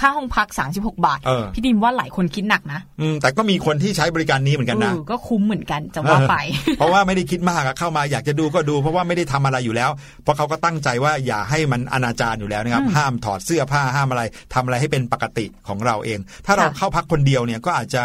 [0.00, 6.34] ค่าห้องพัก 36 บาทเออพี่ดิมว่าหลายคนคิดหนักนะอืมแต่ก็มีคนที่ใช้บริการนี้เหมือนกันนะเออก็คุ้มเหมือนกันจะว่าไป
[6.78, 9.90] เพราะว่าไม่ได้คิดมากอะเข้ามาอยากจะดูก็ดู เพราะว่าไม่ได้ทำอะไรอยู่แล้ว
[10.22, 14.22] เพราะเขาก็ตั้งใจว่าอย่าให้มันอนาจารอยู่แล้วนะครับ ห้ามถอดเสื้อผ้าห้ามอะไร
[14.54, 18.02] ทำอะไรให้เป็นปกติของเราเอง ถ้าเราค่ะเข้าพักคนเดียวเนี่ยก็อาจจะ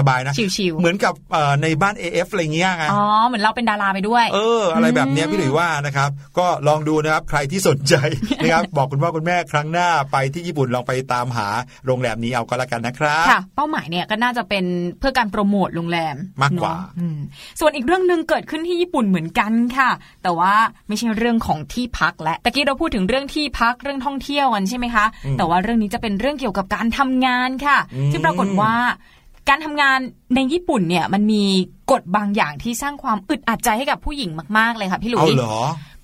[0.00, 7.94] สบายๆนะชิวๆเหมือนกับเอ่อในบ้าน AF อะไรเงี้ยไงอ๋อเหมือนเราเป็นดาราไปด้วย เออ อะไรแบบเนี้ยพี่หลุยว่านะครับ ก็ลองดูนะครับใครที่สนใจ
[8.42, 11.48] นะครับบอกคุณพ่อคุณแม่ครั้งหน้าไปที่ญี่ปุ่นลองไปตามหา
[11.86, 14.64] โรงแรมนี้เอาก็แล้วกันนะครับค่ะ เป้าหมายเนี่ยก็น่าจะเป็น
[14.98, 17.18] เพื่อการโปรโมทโรงแรมมากกว่าเนอะอืม
[17.60, 19.90] ส่วนอีกเรื่องหนึ่งเกิดขึ้นที่ญี่ปุ่นเหมือนกันค่ะ
[20.22, 20.54] แต่ว่า
[20.88, 25.06] ไม่ใช่เรื่องของที่พักและตะกี้เราพูดถึงเรื่องที่พักเรื่องท่องเที่ยวกันใช่ไหมคะ
[25.38, 28.74] แต่ว่าเรื่องนี้จะเป็นเรื่องเกี่ยวกับการทำงานค่ะอืมที่ปรากฏว่า
[29.48, 29.98] การทำงาน
[30.34, 31.44] ในญี่ปุ่นเนี่ยมันมี
[31.92, 35.56] กฎบางอย่างที่สร้างความอึดอัดใจให้กับผู้หญิงมาก ๆ เลยค่ะพี่หลุเอายเหรอ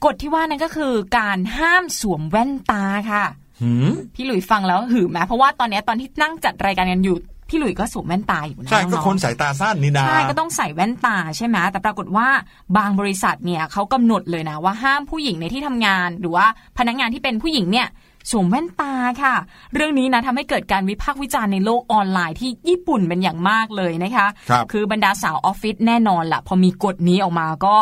[0.05, 3.24] กฎที่ว่านั่นก็คือการห้ามสวมแว่นตาค่ะ
[3.62, 7.16] หืมพี่หลุยฟังแล้วหือไหมเพราะว่าตอนเนี้ยตอนที่นั่งจัดรายการกันอยู่
[7.48, 12.28] พี่หลุยก็สวมแว่นตาอยู่นะใช่ก็น้องๆคนสายตาสั้นนี่นาใช่ก็ต้องใส่แว่นตาใช่ไหมแต่ปรากฏว่า
[12.76, 16.46] บางบริษัทเนี่ยเขากำหนดเลยนะว่าห้ามผู้หญิงในที่ทำงาน หรือว่า
[16.78, 17.88] พนักงานที่เป็นผู้หญิงเนี่ย
[18.30, 19.35] สวมแว่นตาค่ะ
[19.74, 27.76] เรื่องนี้นะทำให้เกิดการวิพากษ์วิจารณ์ในโลกออนไลน์ที่ญี่ปุ่นเป็นอย่างมากเลยนะคะครับคือบรรดาสาวออฟฟิศแน่นอนละพอมีกฎนี้ออกมาก็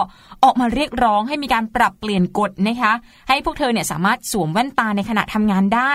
[0.45, 2.93] ออกมาเรียกร้องให้มีการปรับเปลี่ยนกฎนะคะ
[3.29, 5.93] ให้พวกเธอเนี่ยสามารถสวมแว่นตาในขณะทำงานได้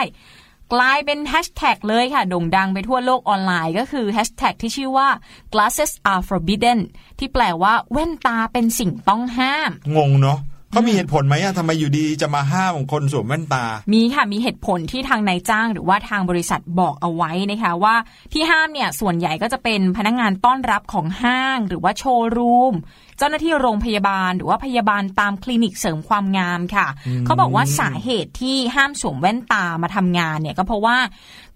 [0.73, 5.07] กลายเป็นแฮชแท็กเลยค่ะ โด่งดังไปทั่วโลกออนไลน์ก็คือแฮชแท็กที่ชื่อว่า
[5.53, 6.79] glasses are forbidden
[7.19, 10.39] ที่แปลว่าแว่นตาเป็นสิ่งต้องห้าม งงเนาะ
[10.75, 17.95] เขามีเหตุผลไหมอะทำไมอยู่ดีจะมาห้ามคนสวมแว่นตา มีค่ะมีเหตุผลที่ทางนายจ้างหรือว่าทางบริษัทบอกเอาไว้นะคะว่า
[18.33, 22.73] ที่ห้ามเนี่ยส่วนใหญ่ก็จะเป็นพนักงานต้อนรับของห้างหรือว่าโชว์รูม
[23.17, 26.87] เจ้าหน้าที่โรงพยาบาล หรือว่าพยาบาลตามคลินิกเสริมความงามค่ะ
[27.25, 30.97] เขาบอกว่าสาเหตุที่ห้ามสวมแว่นตามาทำงานเนี่ยก็เพราะว่า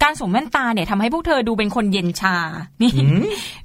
[0.04, 2.36] การสวมแว่นตาเนี่ยทำให้พวกเธอดูเป็นคนเย็นชา
[2.82, 2.92] นี่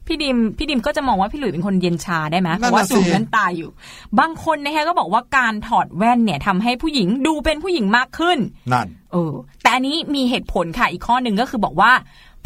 [0.06, 3.70] พี่ดิมพี่ดิมก็จะมองว่าพี่หลุยเป็นคนเย็นชาได้ไหมนั่นราะว่าสวมแว่นตาอยู่
[4.18, 8.38] บางคนนะคะก็บอกว่าการถอดแว่นเนี่ยทำให้ผู้หญิงดูเป็นผู้หญิงมากขึ้น
[8.72, 11.92] นั่นเออแต่อันนี้มีเหตุผลค่ะอีกข้อหนึ่งก็คือบอกว่า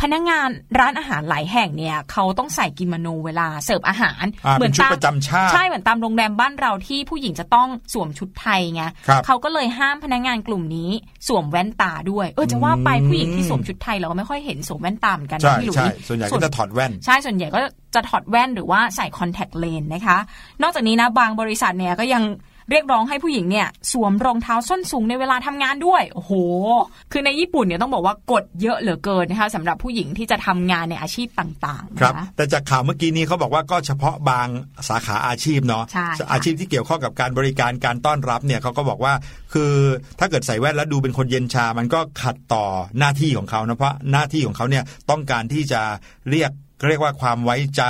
[0.02, 10.90] พนักงานร้านอาหารหลายแห่งเนี่ยเขาต้องใส่กิโมโนเวลาเสิร์ฟอาหารอ่าเป็นชุดตามประจำชาติใช่เหมือนตามโรงแรมบ้านเราที่ผู้หญิงจะต้องสวมชุดไทยไงครับเขาก็เลยห้ามพนักงานกลุ่มนี้
[11.28, 17.60] สวมแว่นตาด้วย เออจะว่าไปอืมผู้หญิงที่สวมชุดไทยเราก็ไม่ค่อยเห็นสวมแว่นตาเหมือนกันใช่นะพี่หลุยใช่ส่วนใหญ่ก็จะถอดแว่น ใช่ส่วนใหญ่ก็
[17.94, 20.18] จะถอดแว่นหรือว่าใส่คอนแทคเลนส์นะคะ
[20.62, 22.22] นอกจากนี้นะบางบริษัทเนี่ยก็ยัง
[22.70, 26.32] เรียกร้องให้ผู้หญิงเนี่ยสวมรองเท้าส้นสูงในเวลาทำงานด้วย โอ้โห
[27.12, 34.48] คือในญี่ปุ่นเนี่ยต้องบอกว่ากฎเยอะเหลือเกินนะคะสำหรับผู้หญิงที่จะทำงานในอาชีพต่างๆครับนะคะแต่จากข่าวเมื่อกี้นี้เขาบอกว่าก็เฉพาะบาง
[34.88, 39.12] สาขาอาชีพเนาะใช่ค่ะอาชีพที่เกี่ยวข้องกับการบริการการต้อนรับเนี่ยเขาก็บอกว่า
[39.54, 39.72] คือ
[40.18, 42.64] ถ้าเกิดใส่แว่นแล้วดูเป็นคนเย็นชา มันก็ขัดต่อ
[42.98, 45.80] หน้าที่ของเขานะเพราะหน้าที่ของเขาเนี่ยต้องการที่จะ
[46.30, 46.50] เรียก
[46.88, 47.82] เรียกว่าความไว้ใจ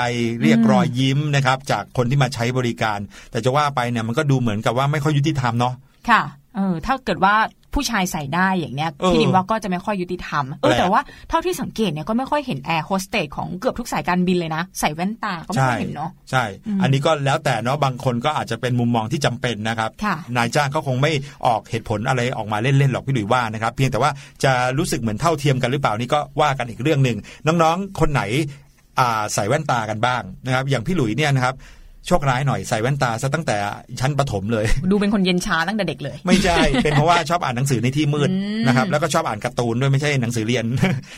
[0.42, 2.98] เรียกรอยยิ้มนะครับ จากคนที่มาใช้บริการ
[3.30, 5.74] แต่จะว่าไปเนี่ยมันก็ดูเหมือนกับว่าไม่ค่อยยุติธรรมเนาะ
[6.10, 6.22] ค่ะ
[6.56, 7.34] เออถ้าเกิดว่า
[7.74, 16.44] ผู้ชายใส่ได้อย่างเนี้ยเออพี่ดิมว่าก็จะไม่ค่อยยุติธรรมเออแปลกแต่ว่าเท่าที่สังเกตเนี่ยก็ไม่ค่อยเห็นแอร์โฮสเตสของเกือบทุกสายการบินเลยนะ ใส่แว่นตาก็ไม่ค่อยเห็นเนาะใช่
[16.82, 21.12] อันนี้ก็แล้วแต่เนาะบางคนก็อาจจะเป็นมุมมองที่จำเป็นนะครับค่ะนายจ้างเขาคงไม่
[21.46, 24.10] ออกเหตุผลอะไรออกมาเล่นๆหรอกพี่หลุยว่านะครับ เพียงแต่ว่า
[24.44, 28.67] จะรู้สึกเหมือนเท่าเทียมกันหรือเปล่านี่ก็ว่ากันอีกเรื่องหนึ่งน้องๆ คนไหนอ่า
[29.34, 31.56] ใส่แว่นตากันบ้างนะครับ อย่างพี่หลุยเนี่ยนะครับ
[32.06, 33.56] โชคร้ายหน่อยใส่แว่นตาซะตั้งแต่
[34.00, 40.64] ชั้นประถมเลย ดูเป็นคนเย็นชาตั้งแต่เด็กเลย ไม่ใช่ เป็นเพราะว่าชอบอ่านหนังสือในที่มืดอืมนะครับแล้วก็ชอบอ่านการ์ตูนด้วยไม่ใช่หนังสือเรียน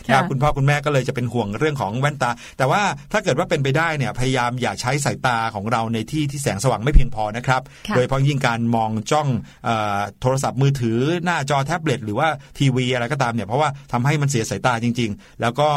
[0.06, 9.28] นะครับค่ะคุณพ่อคุณแม่ก็เลยจะเป็นห่วงเรื่องของแว่นตา แต่ว่าถ้าเกิดว่าเป็นไปได้เนี่ยพยายามอย่าใช้สายตาของเราในที่ที่แสงสว่างไม่เพียงพอนะครับค่ะโดยเฉพาะยิ่งการมองจ้อง
[9.64, 15.68] เออโทรศัพท์มือถือหน้าจอแท็บเล็ตหรือว่าทีวีอะไรก็ตามเนี่ยเพราะว่าทำให้มันเสียสายตาจริง ๆ แล้วก็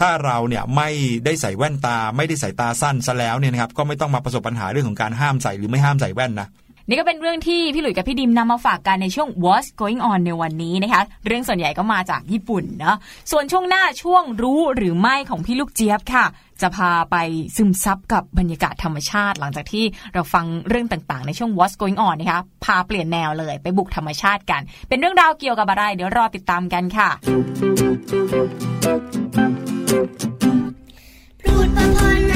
[0.00, 0.88] ถ้าเราเนี่ยไม่
[1.24, 6.48] ได้ใส่แว่นตา ไม่ได้ใส่ตาสั้นซะแล้วเนี่ยนะครับก็ไม่ต้องมาประสบปัญหาเรื่องของการห้ามใส่หรือไม่ห้ามใส่แว่นนะ
[6.88, 12.96] นี่ก็เป็นเรื่องที่พี่หลุยกับพี่ดิมนำมาฝากกันในช่วง What's Going On ในวันนี้นะคะ เรื่องส่วนใหญ่ก็มาจากญี่ปุ่นเนาะ
[13.30, 16.24] ส่วนช่วงหน้าช่วงรู้หรือไม่ของพี่ลูกเจี๊ยบค่ะ
[16.62, 17.16] จะพาไป
[17.56, 27.10] ซึมซับกับบรรยากาศธรรมชาติ หลังจากที่เราฟังเรื่องต่างๆ ในช่วง What's Going On นะคะพาเปลี่ยนแนวเลยไปบุกธรรมชาติกัน เป็นเรื่องราวเกี่ยวกับอะไร เดี๋ยวรอติดตามกันค่ะ
[29.96, 32.35] พูดพอนะคร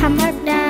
[0.00, 0.69] ธรรมดา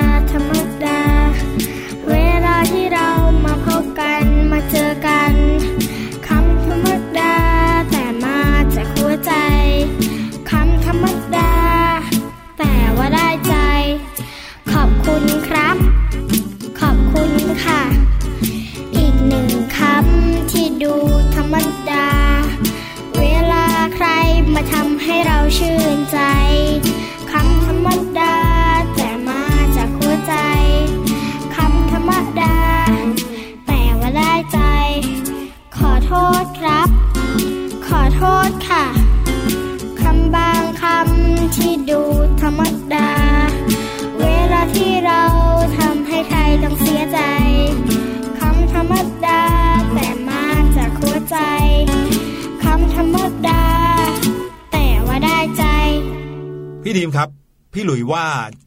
[57.81, 58.25] พี่หลุยว่า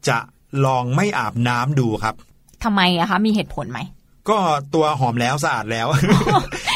[0.09, 0.19] จะ
[0.67, 2.15] ลองไม่อาบน้ำดูครับ
[2.65, 3.79] ทำไมอะคะ มีเหตุผลไหม
[4.29, 4.39] ก็
[4.75, 5.87] ตัวหอมแล้วสะอาดแล้ว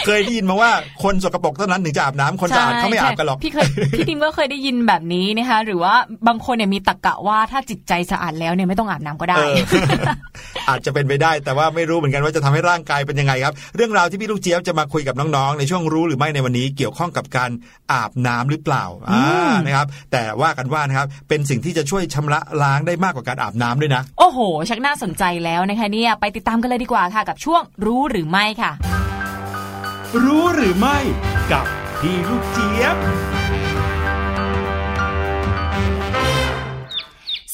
[0.09, 0.71] เคยได้ยินมาว่า
[1.03, 3.67] คนสกปรกเท่านั้นถึงจะอาบน้ำคนสะอาดเขาไม่อาบกันหรอกพี่เคย
[3.99, 5.95] พี่ดิมก็เคยได้ยินแบบนี้นะคะหรือว่า
[6.29, 9.55] บางคนเนี่ยมีตรกกะว่าถ้าจิตใจสะอาดแล้วเนี่ยไม่ต้องอาบน้ำก็ได้เออ
[10.69, 17.51] อาจจะเป็นไปได้แต่ว่าไม่รู้เหมือนกันว่าจะทำให้ร่างกายเป็นยังไงครับ เรื่องราวที่พี่ลูกเจี๊ยบจะมาคุยกับน้องๆในช่วงรู้หรือไม่ในวันนี้เกี่ยวข้องกับการ
[17.93, 24.39] อาบน้ำหรือเปล่าอ่านะครับ แต่ว่ากันว่านะครับเป็นสิ่งที่จะช่วยชำระล้างได้มากกว่าการอาบน้ำด้วยนะ โอ้โห
[24.69, 28.73] ชักน่าสนใจแล้วนะคะเนี่ยไปติดตามกันเลยดีกว่าค่ะกับช่วงรู้หรือไม่ค่ะ
[30.17, 30.99] รู้หรือไม่
[31.53, 31.67] กับ
[31.99, 32.97] พี่ลูกเจี๊ยบ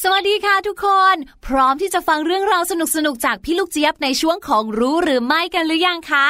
[0.01, 1.15] สวัสดีค่ะทุกคน
[1.47, 2.73] พร้อมที่จะฟังเรื่องราวส
[3.05, 6.25] นุกๆ จากพี่ลูกเจี๊ยบในช่วงของรู้หรือไม่กันหรือยังคะ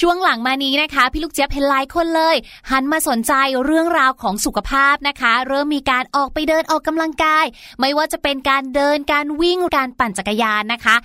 [0.00, 2.36] ช่วงหลังมานี้นะคะ พี่ลูกเจี๊ยบเห็นหลายคนเลย
[2.70, 3.32] หันมาสนใจ
[3.64, 7.44] เรื่องราวของสุขภาพนะคะ เริ่มมีการออกไปเดินออกกำลังกาย
[7.80, 10.96] ไม่ว่าจะเป็นการเดินการวิ่งการปั่นจักรยานนะคะ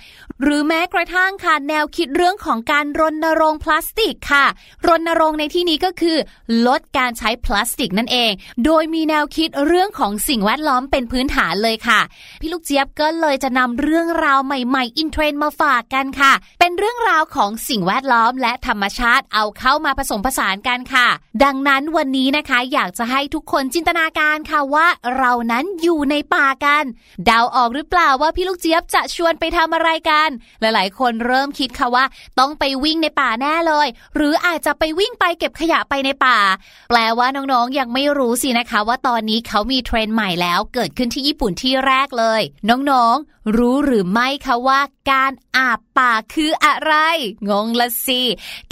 [0.42, 4.44] หรือแม้กระทั่งค่ะแนวคิดเรื่องของการรณรงค์พลาสติกค่ะ
[4.88, 6.16] รณรงค์ในที่นี้ก็คือ
[6.66, 8.32] ลดการใช้พลาสติกนั่นเอง
[8.64, 12.00] โดยมีแนวคิดเรื่องของสิ่งแวดล้อมเป็นพื้นฐานเลยค่ะ
[12.40, 21.08] พี่ลูกเจี๊ยบก็เลยจะนำเรื่องราวใหม่ๆอินเทรนด์มาฝากกันค่ะ เป็นเรื่องราวของสิ่งแวดล้อมและธรรมชาติเอาเข้ามาผสมผสานกันค่ะ
[21.44, 26.84] ดังนั้นวันนี้นะคะอยากจะให้ทุกคนจินตนาการค่ะว่าเรานั้นอยู่ในป่ากัน
[27.26, 30.28] เดาออกหรือเปล่าว่าพี่ลูกเจี๊ยบจะชวนไปทำอะไรกัน
[30.60, 32.04] หลายๆ คนเริ่มคิดค่ะว่า
[32.38, 36.38] ต้องไปวิ่งในป่าแน่เลย หรืออาจจะไปวิ่งไปเก็บขยะไปในป่า
[36.88, 44.80] แปลว่าน้องๆยังไม่รู้สินะคะ ว่าตอนนี้เขามีเทรนด์ใหม่แล้วเกิดขึ้นที่ญี่ปุ่นที่แรกเลย น้องๆ รู้หรือไม่คะว่า
[45.12, 46.94] การอาบป่าคืออะไร
[47.50, 48.22] งงละสิ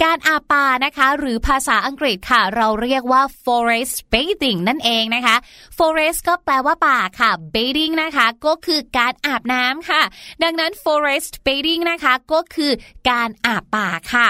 [0.03, 5.35] การอาบป่านะคะ หรือภาษาอังกฤษค่ะ เราเรียกว่า forest bathing นั่นเองนะคะ
[5.77, 10.01] forest ก็แปลว่าป่าค่ะ bathing นะคะ ก็คือการอาบน้ำค่ะ
[10.43, 12.71] ดังนั้น forest bathing นะคะ ก็คือ
[13.09, 14.29] การอาบป่าค่ะ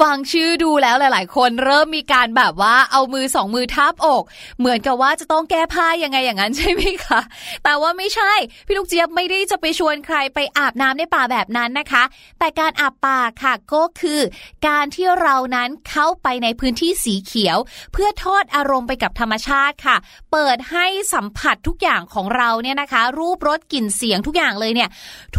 [0.00, 4.22] ฟังชื่อดูแล้วหลาย ๆ คนเริ่มมีการแบบว่าเอามือสองมือทับอก
[4.58, 7.20] เหมือนกับว่าจะต้องแก้ผ้ายังไงอย่างนั้นใช่ไหมคะ
[7.64, 8.32] แต่ว่าไม่ใช่
[8.66, 12.04] พี่ลูกเจี๊ยบไม่ได้จะไปชวนใครไปอาบน้ำในป่าแบบนั้นนะคะ
[12.38, 14.20] แต่การอาบป่าค่ะก็คือ
[14.66, 17.58] การที่เรานั้นเข้าไปในพื้นที่สีเขียว
[17.92, 19.96] เพื่อทอดอารมณ์ไปกับธรรมชาติค่ะ
[20.38, 24.90] เปิดให้สัมผัสทุกอย่างของเราเนี่ยนะคะ รูปรสกลิ่นเสียงทุกอย่างเลยเนี่ย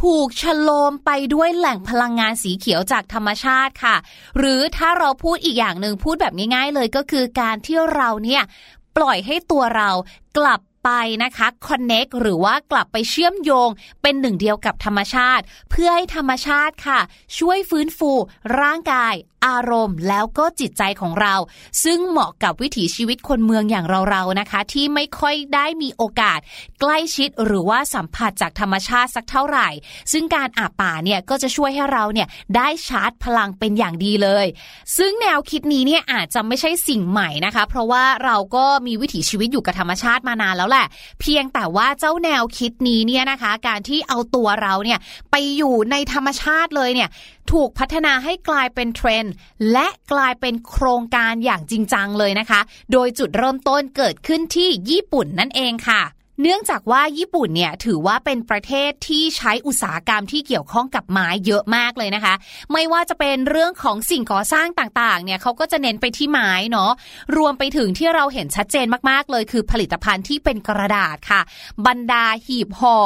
[0.02, 3.96] ถูกชโลมไปด้วยแหล่งพลังงานสีเขียวจากธรรมชาติค่ะ
[4.38, 8.44] หรือถ้าเราพูดอีกอย่างหนึ่งพูดแบบง่ายๆเลยก็คือการที่เราเนี่ย
[8.98, 9.90] ปล่อยให้ตัวเรา
[10.38, 10.90] กลับไป
[11.24, 13.70] นะคะ connect หรือว่ากลับไปเชื่อมโยง
[14.02, 17.00] เป็นหนึ่งเดียวกับธรรมชาติ เพื่อให้ธรรมชาติค่ะ
[17.38, 18.12] ช่วยฟื้นฟู
[18.60, 19.14] ร่างกาย
[19.46, 21.36] อารมณ์แล้วก็จิตใจของเรา
[21.84, 26.40] ซึ่งเหมาะกับวิถีชีวิตคนเมืองอย่างเราๆนะคะ ที่ไม่ค่อยได้มีโอกาส
[26.82, 29.70] ใกล้ชิดหรือว่าสัมผัสจากธรรมชาติสักเท่าไหร่
[30.12, 34.46] ซึ่งการอาบป่าเนี่ยก็จะช่วยให้เราเนี่ยได้ชาร์จพลังเป็นอย่างดีเลย
[34.98, 40.86] ซึ่งแนวคิดนี้เนี่ยอาจจะไม่ใช่สิ่งใหม่นะคะ เพราะว่าเราก็มีวิถีชีวิตอยู่กับธรรมชาติมานานแล้วแหละ
[41.22, 45.00] เพียงแต่ว่าเจ้าแนวคิดนี้เนี่ยนะคะ การที่เอาตัวเราเนี่ย
[45.32, 47.10] ไปอยู่ในธรรมชาติเลยเนี่ย
[47.52, 49.34] ถูกพัฒนาให้กลายเป็นเทรนด์
[49.72, 56.02] และกลายเป็นโครงการอย่างจริงจังเลยนะคะ โดยจุดเริ่มต้นเกิดขึ้นที่ญี่ปุ่นนั่นเองค่ะ
[56.42, 62.34] เนื่องจากว่าญี่ปุ่นเนี่ยถือว่าเป็นประเทศที่ใช้อุตสาหกรรมที่เกี่ยวข้องกับไม้เยอะมากเลยนะคะ
[62.74, 66.92] ไม่ว่าจะเป็นเรื่องของสิ่งก่อสร้างต่างๆ เนี่ยเขาก็จะเน้นไปที่ไม้เนาะ
[67.38, 71.42] รวมไปถึงที่เราเห็นชัดเจนมากๆเลย คือผลิตภัณฑ์ที่เป็นกระดาษค่ะ
[71.88, 72.98] บรรดาหีบห่อ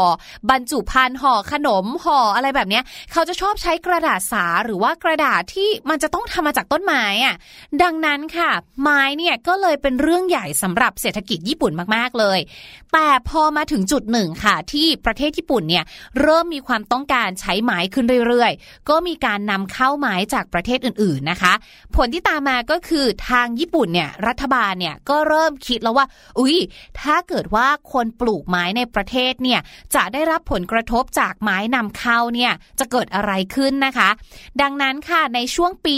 [0.50, 7.36] บรรจุภัณฑ์ห่อขนมห่ออะไรแบบเนี้ย เขาจะชอบใช้กระดาษสาหรือว่ากระดาษที่มันจะต้องทำมาจากต้นไม้อะ
[7.84, 8.52] ดังนั้นค่ะ
[8.82, 12.40] ไม้เนี่ยก็เลยเป็นเรื่องใหญ่สำหรับเศรษฐกิจญี่ปุ่นมากๆเลย
[12.94, 15.84] แต่พอมาถึงจุดหนึ่งค่ะ ที่ประเทศญี่ปุ่นเนี่ย
[16.22, 21.54] เริ่มมีความต้องการใช้ไม้ขึ้นเรื่อยๆ ก็มีการนำเข้าไม้จากประเทศอื่นๆนะคะ
[21.96, 26.06] ผลที่ตามมาก็คือทางญี่ปุ่นเนี่ยรัฐบาลเนี่ยก็เริ่มคิดแล้วว่า
[26.40, 26.58] อุ๊ย
[27.02, 29.60] ถ้าเกิดว่าคนปลูกไม้ในประเทศเนี่ย
[29.96, 34.10] จะได้รับผลกระทบจากไม้นำเข้าเนี่ยจะเกิดอะไรขึ้นนะคะ
[34.62, 35.96] ดังนั้นค่ะในช่วงปี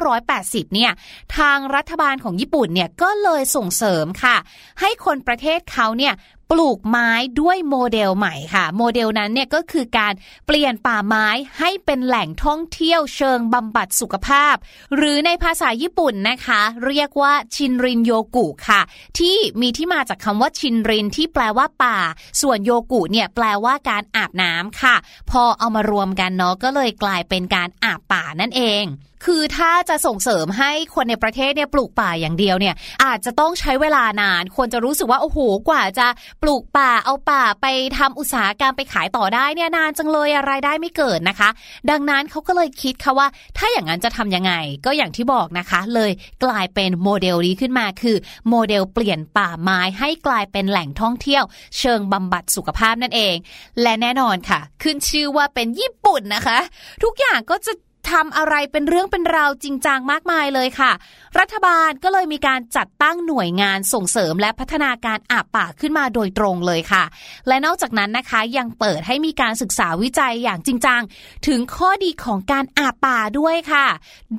[0.00, 0.92] 1980 เนี่ย
[1.36, 4.36] ทางรัฐบาลของญี่ปุ่นเนี่ยก็เลยส่งเสริมค่ะ
[4.80, 6.14] ให้คนประเทศเขาเนี่ย
[6.52, 10.12] ปลูกไม้ด้วยโมเดลใหม่ค่ะ โมเดลนั้นเนี่ยก็คือการ
[10.46, 11.26] เปลี่ยนป่าไม้
[11.58, 14.54] ให้เป็นแหล่งท่องเที่ยวเชิงบำบัดสุขภาพ
[14.96, 18.80] หรือในภาษาญี่ปุ่นนะคะ เรียกว่าชินรินโยกุค่ะ
[19.18, 21.98] ที่มีที่มาจากคำว่าชินรินที่แปลว่าป่า
[22.40, 24.96] ส่วนโยกุเนี่ยแปลว่าการอาบน้ำค่ะ
[25.30, 28.84] พอเอามารวมกันเนาะก็เลยกลายเป็นการอาบป่านั่นเอง
[29.24, 36.06] คือถ้าจะส่งเสริมให้คนในประเทศเนี่ยปลูกป่าอย่างเดียวเนี่ย อาจจะต้องใช้เวลานานคนจะรู้สึกว่าโอ้โหกว่าจะ
[36.42, 37.66] ปลูกป่าเอาป่าไป
[37.98, 41.48] ทำอุตสาหกรรมไปขายต่อได้เนี่ยนานจังเลยอะรายได้ไม่เกิดนะคะ
[41.90, 44.52] ดังนั้นเขาก็เลยคิดค่ะว่า ถ้าอย่างนั้นจะทำยังไง
[44.86, 46.10] ก็อย่างที่บอกนะคะ เลย
[46.44, 48.16] กลายเป็นโมเดลนี้ขึ้นมาคือ
[48.48, 51.44] โมเดลเปลี่ยนป่าไม้ให้กลายเป็นแหล่งท่องเที่ยว
[51.78, 53.34] เชิงบำบัดสุขภาพนั่นเอง
[53.82, 56.58] และแน่นอนค่ะ ขึ้นชื่อว่าเป็นญี่ปุ่นนะคะ
[57.02, 57.72] ทุกอย่างก็จะ
[58.10, 60.92] ทำอะไรเป็นเรื่องเป็นราวจริงจังมากมายเลยค่ะ
[61.38, 67.04] รัฐบาลก็เลยมีการจัดตั้งหน่วยงานส่งเสริมและพัฒนาการอาบป่าขึ้นมาโดยตรงเลยค่ะ
[67.48, 71.02] และนอกจากนั้นนะคะยังเปิดให้มีการศึกษาวิจัยอย่างจริงจัง
[71.46, 73.86] ถึงข้อดีของการอาบป่าด้วยค่ะ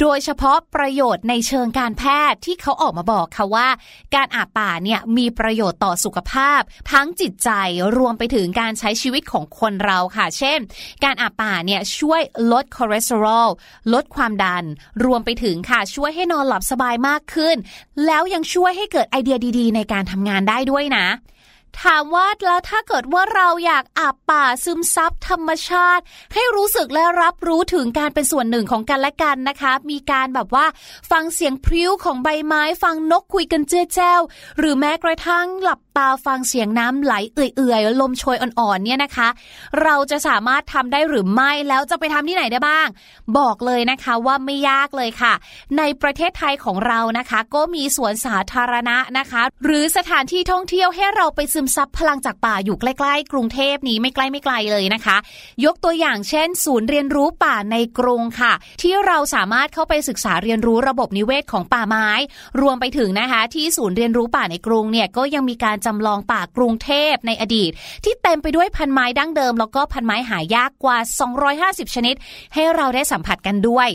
[0.02, 3.68] โดยเฉพาะประโยชน์ในเชิงการแพทย์ที่เขาออกมาบอกค่ะว่า
[4.16, 6.62] การอาบป่าเนี่ยมีประโยชน์ต่อสุขภาพ
[6.92, 7.50] ทั้งจิตใจ
[7.98, 10.60] รวมไปถึงการใช้ชีวิตของคนเราค่ะ เช่น
[11.04, 13.48] การอาบป่าเนี่ยช่วยลดคอเลสเตอรอล
[13.94, 14.64] ลดความดัน
[15.06, 17.56] รวมไปถึงค่ะช่วยให้นอนหลับสบายมากขึ้น
[18.06, 21.06] แล้วยังช่วยให้เกิดไอเดียดีๆ ในการทำงานได้ด้วยนะ
[21.82, 26.04] ถามว่าแล้วถ้าเกิดว่าเราอยากอาบป่าซึมซับธรรมชาติ
[26.34, 30.66] ให้รู้สึกและรับรู้ถึงการเป็นส่วนหนึ่งของกันและกันนะคะ มีการแบบว่า
[31.12, 34.22] ฟังเสียงพริ้วของใบไม้ ฟังนกคุยกันเจ้าแจ้ว
[34.58, 39.28] หรือแม้กระทั่งหลับตาฟังเสียงน้ำไหลเอื่อยๆลมโชยอ่อนๆเนี่ยนะคะ
[39.84, 42.88] เราจะสามารถทำได้หรือไม่แล้วจะไปทำที่ไหนได้บ้าง
[43.38, 45.34] บอกเลยนะคะว่าไม่ยากเลยค่ะ
[45.78, 55.18] ในประเทศไทยของเรานะคะ ก็มีสวนสาธารณะนะคะ หรือสถานที่ท่องเที่ยวให้เราไปซึมซับพลังจากป่าอยู่ใกล้ๆ กรุงเทพนี้ไม่ใกล้ไม่ไกลเลยนะคะ
[55.66, 62.08] ยกตัวอย่างเช่น ศูนย์เรียนรู้ป่าในกรุงค่ะ ที่เราสามารถเข้าไปศึกษาเรียนรู้ระบบนิเวศของป่าไม้
[62.62, 67.72] รวมไปถึงนะคะ ที่ศูนย์เรียนรู้ป่าในกรุงเนี่ยก็ยังมีการจำลองป่ากรุงเทพในอดีต
[68.04, 70.98] ที่เต็มไปด้วยพันไม้ดั้งเดิม แล้วก็พันไม้หายากกว่า
[71.46, 72.16] 250 ชนิด
[72.54, 73.90] ให้เราได้สัมผัสกันด้วย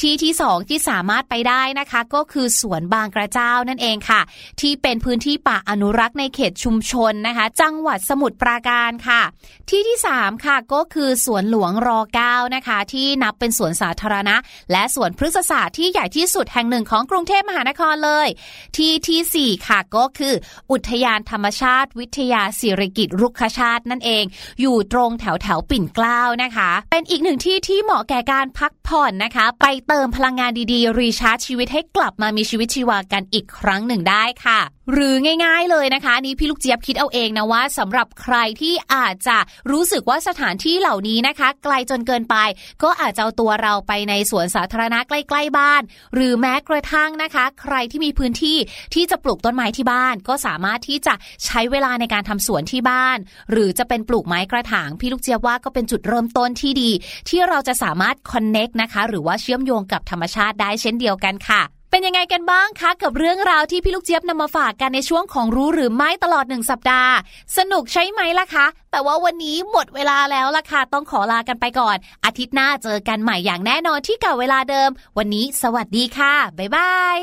[0.00, 4.20] ที่ที่สองที่สามารถไปได้นะคะ ก็คือสวนบางกระเจ้านั่นเองค่ะ
[4.60, 9.22] ที่เป็นพื้นที่ป่าอนุรักษ์ในเขตชุมชนนะคะ จังหวัดสมุทรปราการค่ะ
[9.68, 11.88] ที่ที่ 3 ค่ะก็คือสวนหลวงร
[12.24, 14.36] 9นะคะ ที่นับเป็นสวนสาธารณะ
[14.72, 18.28] และสวนพฤกษศาสตร์ที่ใหญ่ที่สุดแห่งหนึ่งของกรุงเทพมหานครเลย
[18.76, 20.34] ที่ที่ 4 ค่ะก็คือ
[20.70, 24.24] อุทยานธรรมชาติ วิทยาศิริกิตรุกขชาตินั่นเอง
[24.60, 34.60] อยู่ตรงแถวแถวปิ่นเกล้านะคะ เป็นอีกหนึ่งที่ที่เหมาะแก่การพักผ่อนนะคะ ไปเติมพลังงานดีๆ รีชาร์จชีวิตให้กลับมามีชีวิตชีวากันอีกครั้งหนึ่งได้ค่ะ
[34.92, 35.14] หรือ
[35.44, 39.38] ง่ายๆเลยนะคะนี่พี่ลูกเจี๊ยบคิดเอาเองนะว่าสำหรับใครที่อาจจะ
[39.70, 42.36] รู้สึกว่าสถานที่เหล่านี้นะคะ ไกลจนเกินไป
[42.82, 45.82] ก็อาจจะเอาตัวเราไปในสวนสาธารณะใกล้ๆบ้าน
[46.14, 48.58] หรือแม้กระทั่งนะคะ ใครที่มีพื้นที่
[48.94, 51.14] ที่จะปลูกต้นไม้ที่บ้าน ก็สามารถที่จะ
[51.44, 53.18] ใช้เวลาในการทำสวนที่บ้าน
[53.50, 56.90] หรือจะเป็นปลูกไม้กระถางพี่ลูกเจี๊ยบว่าก็เป็นจุดเริ่มต้นที่ดี
[57.28, 67.12] ที่เราจะสามารถคอนเน็กนะคะ หรือว่าเชื่อมโยงกับธรรมชาติได้เช่นเดียวกันค่ะ เป็นยังไงกันบ้างคะกับเรื่องราวที่พี่ลูกเจี๊ยบนำมาฝากกันในช่วงของรู้หรือไม่ตลอดหนึ่งสัปดาห์
[67.56, 77.18] สนุกใช่ไหมล่ะคะ แต่ว่าวันนี้หมดเวลาแล้วล่ะค่ะต้องขอลากันไปก่อน อาทิตย์หน้าเจอกันใหม่อย่างแน่นอนที่เก่าเวลาเดิม วันนี้สวัสดีค่ะบ๊ายบาย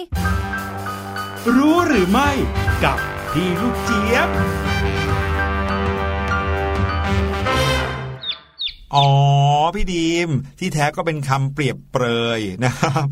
[1.56, 2.30] รู้หรือไม่
[2.84, 2.98] กับ
[3.32, 4.30] พี่ลูกเจี๊ยบ
[8.96, 9.10] อ๋อ
[9.76, 12.06] พี่ดีม ที่แท้ก็เป็นคำเปรียบเปร
[12.38, 13.06] ยนะครับ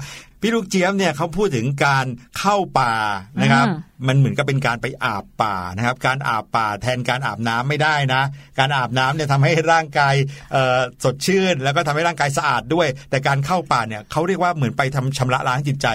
[0.46, 2.06] พี่ลูกเจี๊ยบเนี่ยเขาพูดถึงการ
[2.40, 2.94] เข้าป่า
[3.42, 3.68] นะครับ
[4.08, 8.24] มันเหมือนกับเป็นการไปอาบป่านะครับ การอาบป่าแทนการอาบน้ำไม่ได้นะ
[8.60, 10.16] การอาบน้ำเนี่ยทำให้ร่างกาย
[11.04, 15.88] สดชื่น แล้วก็ทำให้ร่างกายสะอาดด้วย แต่การเข้าป่าเนี่ยเขาเรียกว่าเหมือนไปทำชำระล้างจิตใจ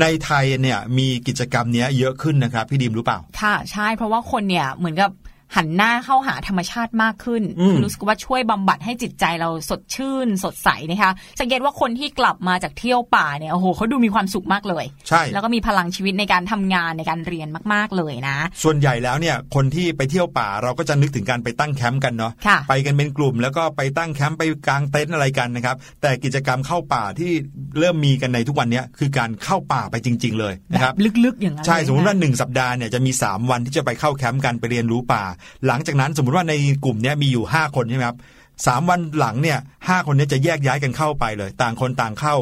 [0.00, 5.10] ในไทยเนี่ยมีกิจกรรมเนี้ยเยอะขึ้นนะครับ พี่ดีมรู้เปล่า ค่ะใช่เพราะว่าคนเนี่ยเหมือนกับ
[5.56, 7.42] หันหน้าเข้าหาธรรมชาติมากขึ้น
[7.84, 27.32] รู้สึกว่าช่วยบำบัดให้จิตใจเราสดชื่น สดใสนะคะ สังเกตว่าคนที่กลับมาจากเที่ยวป่าเนี่ยโอ้โหเขาดูมีความสุขมากเลย ใช่ แล้วก็มีพลังชีวิตในการทำงานในการเรียนมาก ๆเลยนะ ส่วนใหญ่แล้วเนี่ยคนที่ไปเที่ยวป่าเราก็จะนึกถึงการไปตั้งแคมป์กันเนาะะไปกันเป็นกลุ่ม แล้วก็ไปตั้งแคมป์ไปกางเต็นท์อะไรกันนะครับแต่กิจกรรมเข้าป่าที่
[27.78, 30.92] เริ่มมีกันในทุกวันนี้คือการเข้าป่าไปจริง ๆ เลยนะครับ
[31.24, 35.24] ลึกๆอย่างนั้นใช่สมมติว่าหนึ่งสัปดาห์เนี่ยจะมี 3 วันที่จะไปเข้าแคมป์กันไปเรียนรู้ป่า
[35.66, 38.18] หลังจากนั้นสมมติว่าในกลุ่มนี้มีอยู่ 5 คนใช่ไหมครับ
[38.66, 42.36] สามวันหลังเนี่ยห้าคนนี้จะแยกย้ายกันเข้าไปเลย ต่างคนต่างเข้า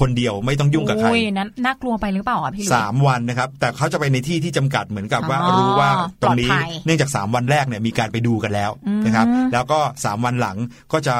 [0.00, 5.90] คนเดียวไม่ต้องยุ่งกับใครนั้นน่ากลัวไปหรือเปล่าอะพี่สามวันนะครับ แต่เขาจะไปในที่ที่จำกัดเหมือนกับว่ารู้ว่า
[6.22, 6.48] ตรงนี้
[6.84, 8.70] เนื่องจาก 3 วันแรกเนี่ยมีการไปดูกันแล้ว
[9.06, 10.56] นะครับ แล้วก็ 3 วันหลัง
[10.92, 11.16] ก็จะ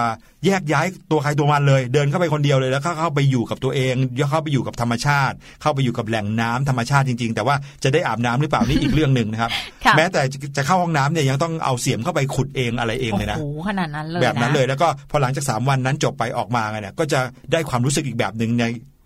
[0.47, 3.95] แยกย้ายตัวใครตัวมันเลย เดินเข้าไปคนเดียวเลยแล้วเข้าไปอยู่กับตัวเอง
[4.31, 9.51] เข้าไปอยู่กับธรรมชาติ เข้าไปอยู่กับแหล่งน้ำธรรมชาติจริง ๆ แต่ว่าจะได้อาบน้ำหรือเปล่านี่อีกเรื่องหนึ่งนะครับ
[9.97, 10.21] แม้แต่
[10.57, 17.21] จะเข้าห้องน้ำเนี่ยยังต้องเอาเสียมเข้าไปขุดเองอะไรเองเลยนะโอ้ขนาดนั้นเลยแบบนั้นเลยแล้วก็พอหลังจาก 3 วันนั้นจบไปออกมาเนี่ยก็จะ
[17.53, 18.63] ได้ความรู้สึกอีกแบบหนึ่งใ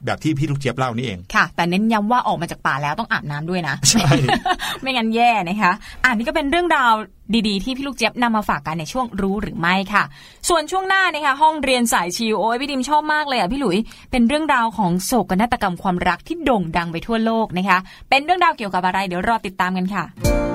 [0.06, 4.08] แบบที่พี่ลูกเจี๊ยบเล่านี่เอง ค่ะ แต่เน้นย้าว่าออกมาจากป่าแล้วต้องอาบน้ำด้วยนะ ใช่
[4.80, 5.72] ไม่งั้นแย่นะคะ
[6.04, 6.92] อ่านี่ก็เป็นเรื่องราว
[7.48, 10.04] ดีๆ ที่พี่ลูกเจี๊ยบนำมาฝากกันในช่วงรู้หรือไม่ค่ะ
[10.48, 13.76] ส่วนช่วงหน้านะคะห้องเรียนสายชิวโอ้ยพี่ดิมชอบมากเลยอะพี่หลุย
[14.10, 20.49] เป็นเรื่องราวของโศกนาฏกรรมความรักที่โด่งดังไปทั่วโลกนะคะ เป็นเรื่องราวเกี่ยวกับอะไรเดี๋ยวรอติดตามกันค่ะ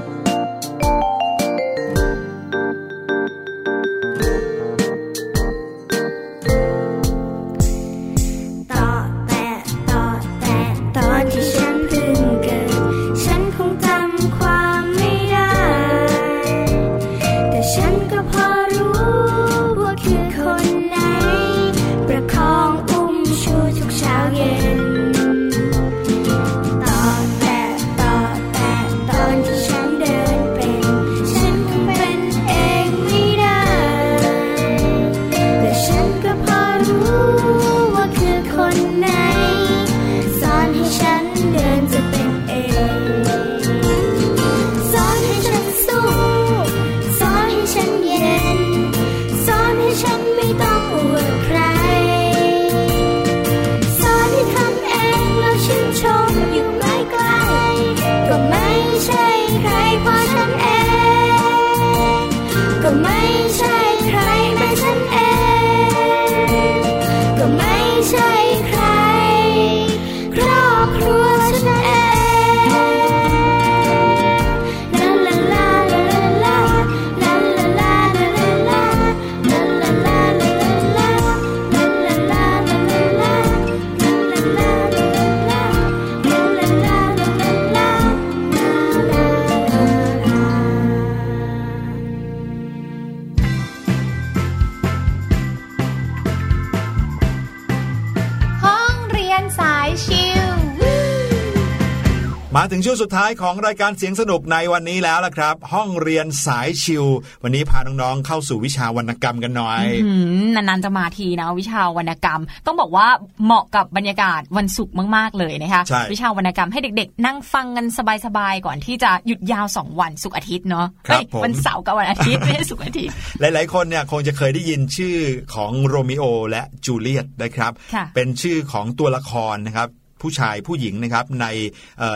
[102.71, 107.05] ถึงช่วงสุดท้ายของรายการเสียงสนุกในวันนี้แล้วล่ะครับ ห้องเรียนสายชิว
[107.43, 110.11] วันนี้พาน้องๆเข้าสู่วิชาวรรณกรรมกันหน่อยอื
[110.43, 113.07] มนานๆจะมาทีนะวิชาวรรณกรรม ต้องบอกว่า
[113.45, 117.85] เหมาะกับบรรยากาศวันศุกร์มากๆเลยนะคะใช่วิชาวรรณกรรมให้เด็กๆ นั่งฟังกัน
[118.25, 125.17] สบายๆก่อนที่จะหยุดยาวสองวันศุกร์อาทิตย์เนาะครับเอ้ยผมวันเสาร์กับวันอาทิตย์ไม่ใช่ศุกร์อาทิตย์หลายๆคนเนี่ยคงจะเคยได้ยินชื่อ
[125.55, 129.89] ของโรมิโอและจูเลียตนะครับค่ะเป็นชื่อของตัวละครนะครับ
[130.25, 131.47] ผู้ชายผู้หญิงนะครับใน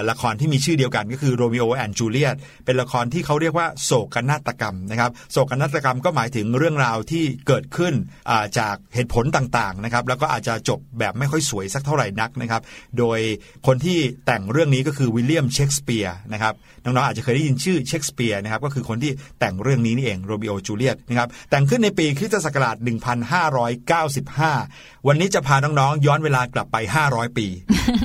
[0.10, 2.36] ละครที่มีชื่อเดียวกันก็คือ Romeo and Juliet
[2.66, 12.62] เป็นละครที่เขาเรียกว่าโศกนาฏกรรมนะครับโศกนาฏกรรมก็หมายถึงเรื่องราวที่เกิดขึ้นมาจากเหตุผลต่างๆนะครับแล้วก็อาจจะจบแบบไม่ค่อยสวยสักเท่าไหร่นักนะครับ
[13.00, 13.20] โดย
[13.68, 16.54] คนที่แต่งเรื่องนี้ก็คือวิลเลียมเชกสเปียร์นะครับ
[16.84, 22.76] น้องๆอาจจะเคยได้ยินชื่อเชกสเปียร์นะครับก็คือคนที่แต่งเรื่องนี้นี่เองโรมิโอจูเลียตนะครับแต่งขึ้นในปีคริสตศักราช
[24.12, 27.48] 1595 วันนี้จะพาน้องๆย้อนเวลากลับไป 500 ปี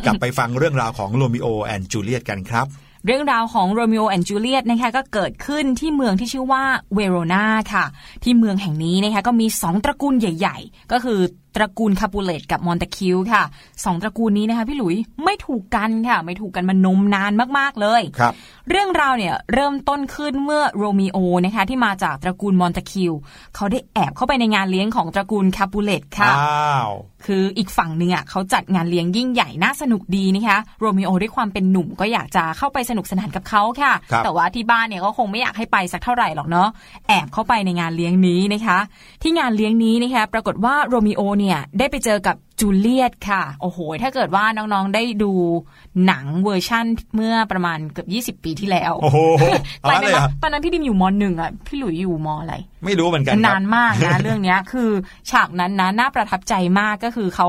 [0.05, 2.67] กลับไปฟังเรื่องราวของ Romeo and Juliet กันครับ
[3.07, 6.65] เรื่องราวของ Romeo and Juliet นะคะก็เกิดขึ้นที่เมืองที่ชื่อว่า
[6.95, 7.85] เวโรนาค่ะ
[8.23, 11.21] ที่เมืองแห่งนี้นะคะก็มีสองตระกูลใหญ่ ๆ ก็คือ
[11.57, 13.43] ตระกูลคาปูเลตกับมอนตะคิวค่ะ
[13.85, 18.35] สองตระกูลนี้นะคะพี่หลุยไม่ถูกกันค่ะ ไม่ถูกกันมานมนานมากๆเลยครับ
[18.71, 23.13] เรื่องราวเนี่ยเริ่มต้นขึ้นเมื่อโรมิโอนะคะที่มาจากตระกูลมอนตะคิว
[23.55, 26.91] เขาได้แอบเข้าไปในงานเลี้ยงของตระกูลคาปูเลตค่ะอ้าว
[27.27, 36.69] คืออีกฝั่งหนึ่งอะเขาจัดงานเลี้ยงยิ่งใหญ่น่าสนุกดีนะคะโรมิโอด้วยความเป็นหนุ่มก็อยากจะเข้าไปสนุกสนานกับเขาค่ะครับแต่ว่าที่บ้านเนี่ยก็คงไม่อยากให้ไปสักเท่าไหร่หรอกเนาะ
[37.09, 38.79] แอบเข้าไปในงานเลี้ยงนี้นะคะ
[39.23, 41.44] ที่งานเลี้ยงนี้นะคะปรากฏว่าโรมิโอเนี่ย
[41.79, 45.33] ได้ไปเจอกับจูเลียตค่ะ โอ้โห ถ้าเกิดว่าน้องๆได้ดู
[46.07, 46.85] หนังเวอร์ชั่น
[47.15, 49.19] เมื่อประมาณเกือบ20 ปีที่แล้ว โอ้โห
[49.81, 54.91] เอาไปงั้นไหมเลยเหรคะอตอนนั้นพี่ดิมอยู่มหนึ่งอะ พี่หลุยอยู่มอะไร ไม่รู้เหมือนกันครับนานมากนะ เรื่องเนี้ยคือ
[55.31, 57.49] ฉากนั้นนะน่าประทับใจมากก็คือเขา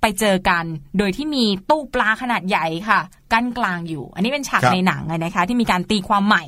[0.00, 0.64] ไปเจอกัน
[0.98, 3.00] โดยที่มีตู้ปลาขนาดใหญ่ค่ะ
[3.32, 6.44] กั้นกลางอยู่ อันนี้เป็นฉากครับในหนังอะนะคะ ที่มีการตีความใหม่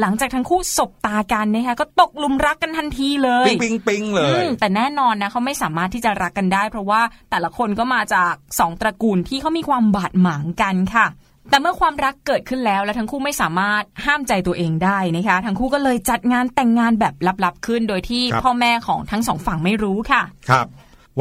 [0.00, 7.00] หลังจากทั้งคู่สบตากันนะคะก็ตกหลุมรักกันทันทีเลยปิ๊งปิ๊งปิ๊งเลอืยมแต่แน่นอนนะเขาไม่สามารถที่จะรักกันได้ เพราะว่า
[7.30, 11.08] แต่ละคนก็มาจากสองตระกูลที่เขามีความบาดหมางกันค่ะ
[11.50, 17.14] แต่เมื่อความรักเกิดขึ้นแล้วและทั้งคู่ไม่สามารถห้ามใจตัวเองได้นะคะ ทั้งคู่ก็เลยจัดงานแต่งงานแบบ
[17.44, 20.66] ลับๆขึ้น โดยที่ครับพ่อแม่ของทั้งสองฝั่งไม่รู้ค่ะ ครับ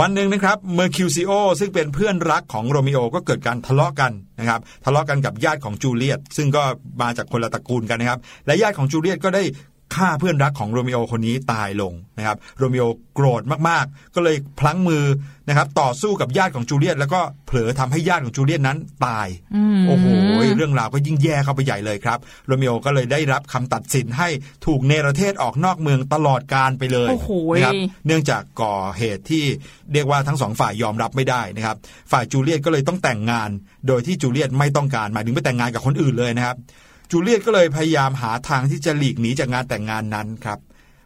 [0.01, 6.63] วันหนึ่งนะครับเมอร์คิวซิโอซึ่งเป็นเพื่อนรักของโรมิโอก็เกิดการทะเลาะกันนะครับทะเลาะกันกับญาติของจูเลียตซึ่งก็
[7.01, 9.43] มาจากคนละตระกูลกันนะครับและญาติของจูเลียตก็ได้
[9.95, 12.83] ฆ่าเพื่อนรักของโรมิโอคนนี้ตายลงนะครับโรมิโอ
[13.15, 15.03] โกรธมากๆ ก็เลยพลั้งมือ
[15.49, 20.05] นะครับต่อสู้กับญาติของจูเลียตแล้วก็เผลอทำให้ญาติของจูเลียตนั้นตายอืมโอ้โห
[20.57, 24.29] เรื่องราวก็ยิ่งแย่เข้าไปใหญ่เลยครับโรมิโอก็เลยได้รับคำตัดสินให้
[24.65, 29.43] ถูกเนรเทศออกนอกเมืองตลอดการไปเลยโอ้โหนะครับเนื่องจากก่อเหตุที่
[29.93, 31.77] เรียกว่าทั้งสองฝ่ายยอมรับไม่ได้นะครับ
[32.11, 33.49] ฝ่ายจูเลียตก็เลยต้องแต่งงาน
[33.87, 36.57] โดยที่จูเลียตไม่ต้องการหมายถึงไปแต่งงานกับคนอื่นเลยนะครับ
[37.11, 40.59] จูเลียตก็เลยพยายามหาทางที่จะหลีกหนีจากงานแต่งงานนั้นครับ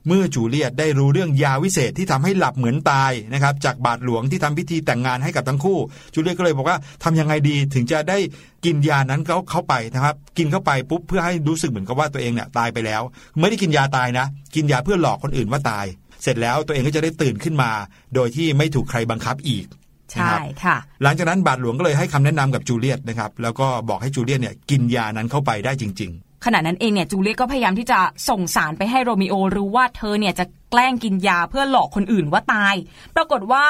[0.07, 5.79] เมื่อจูเลียตได้รู้เรื่องยาวิเศษที่ทำให้หลับเหมือนตายนะครับจากบาทหลวงที่ทำพิธีแต่งงานให้กับทั้งคู่
[6.13, 8.17] จูเลียตก็เลยบอกว่าทำยังไงดีถึงจะได้
[8.65, 13.01] กินยานั้นเขาเข้าไปนะครับ กินเข้าไปปุ๊บเพื่อให้รู้สึกเหมือนกับว่าตัวเองเนี่ยตายไปแล้ว
[13.39, 14.25] ไม่ได้กินยาตายนะ
[14.55, 15.85] กินยาเพื่อหลอกคนอื่นว่าตาย
[16.23, 17.71] เสร็จแล้วตัวเองก็จะได้ตื่นขึ้นมา
[18.15, 19.65] โดยที่ไม่ถูกใครบังคับอีก
[20.11, 26.13] ใช่ครับค่ะ หลังจากนั้นบาทหลวงก็เลยให้คำแนะนำกับจูเลียตนะครับแล้วก็บอกให้จูเลียตเนี่ยกินยานั้นเข้าไปได้จริง
[26.45, 27.99] ขณะนั้นเองเนี่ยจูเลียตก็พยายามที่จะ
[28.29, 32.75] ส่งสารไปให้โรมิโอรู้ว่าเธอเนี่ยจะแกล้งกินยาเพื่อหลอกคนอื่นว่าตาย
[33.15, 33.63] ปรากฏว่า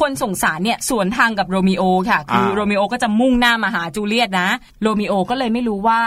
[0.00, 4.48] คนส่งสารเนี่ยสวนทางกับโรมิโอค่ะคืออ้าวโรมิโอก็จะมุ่งหน้ามาหาจูเลียตนะ
[4.82, 6.00] โรมิโอก็เลยไม่รู้ว่า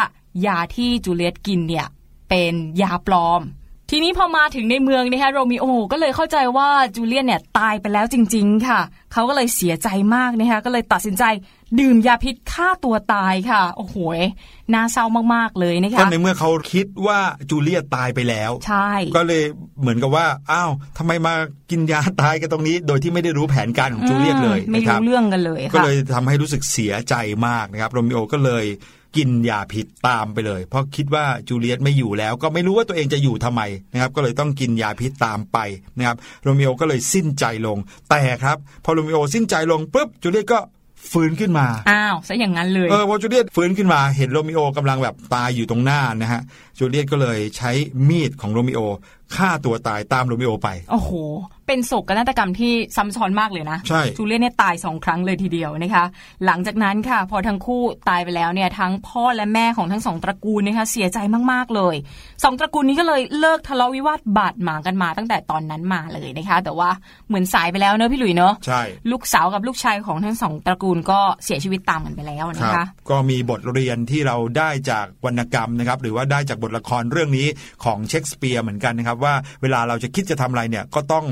[0.46, 1.88] ยาที่จูเลียตกินเนี่ย
[2.30, 3.42] เป็นยาปลอม
[3.94, 8.80] ทีนี้พอมาถึงในเมืองนะคะโรมิโอก็เลยเข้าใจว่าจูเลียตเนี่ยตายไปแล้วจริง ๆ ค่ะ
[9.14, 11.24] เขาก็เลยเสียใจมากนะคะก็เลยตัดสินใจ
[11.80, 13.96] ดื่มยาพิษฆ่าตัวตายค่ะ โอ้โห
[14.74, 17.20] น่าเศร้ามาก ๆ เลยนะๆก็คะในเมื่อเขาคิดว่า
[17.50, 19.44] จูเลียตตายไปแล้ว ใช่ ก็เลย
[19.82, 21.34] เหมือนกับว่า อ้าวทำไมมา
[21.72, 27.16] กินยาตายกันตรงนี้ โดยที่ไม่ได้รู้แผนการของจูเลียตเลยอืมไม่นะครับรู้เรื่องกันเลยก็ค่ะเลยทำให้รู้สึกเสียใจ
[27.48, 28.66] มากนะครับโรมิโอก็เลย
[29.16, 33.62] กินยาพิษตามไปเลย เพราะคิดว่าจูเลียตไม่อยู่แล้ว ก็ไม่รู้ว่าตัวเองจะอยู่ทำไม
[33.94, 35.58] นะครับก็เลยต้องกินยาพิษตามไป
[35.98, 37.78] นะครับโรมิโอก็เลยสิ้นใจลง
[38.10, 40.60] แต่ครับ พอโรมิโอสิ้นใจลงปุ๊บจูเลียตก็
[41.12, 46.42] ฟื้นขึ้นมา อ้าวซะอย่างนั้นเลย เออพอจูเลียตฟื้นขึ้นมา เห็นโรมิโอกำลังแบบตายอยู่ตรงหน้านะฮะ
[46.80, 47.72] จูเลียตก็เลยใช้
[48.08, 48.80] มีดของโรมิโอ
[49.38, 51.12] ฆ่าตัวตายตามโรมิโอไป โอ้โห
[51.68, 56.06] เป็นโศกนาฏกรรมที่ซ้ำซ้อนมากเลยนะ ใช่ จูเลียตเนี่ยตายสองครั้งเลยทีเดียวนะคะ
[56.46, 61.18] หลังจากนั้นค่ะ พอทั้งคู่ตายไปแล้วเนี่ยทั้งพ่อและแม่ของทั้งสองตระกูลนะคะเสียใจ
[61.52, 61.96] มากๆเลย
[62.44, 66.90] สองตระกูลนี้ก็เลยเลิกทะเลาะวิวาทบาดหมางกันมาตั้งแต่ตอนนั้นมาเลยนะคะ แต่ว่า
[67.28, 77.48] เหมือนสายไปแล้วเนอะพี่หลุยเนอะ ใช่ ลูกสาวกับลูกชายของทั้งสองตระกูลก็เสียชีวิตตามกันไปแล้วคนะรับคะ ก็มีบทเรียนที่เราได้จากวรรณกรรมนะครับ หรือว่าได้จากบทละครเรื่องนี้
[77.84, 81.26] ของเชคสเปียร์เหมือนกันนะครับว่าเวลาเราจะคิดจะทำอะไรเนี่ยก็ต้อง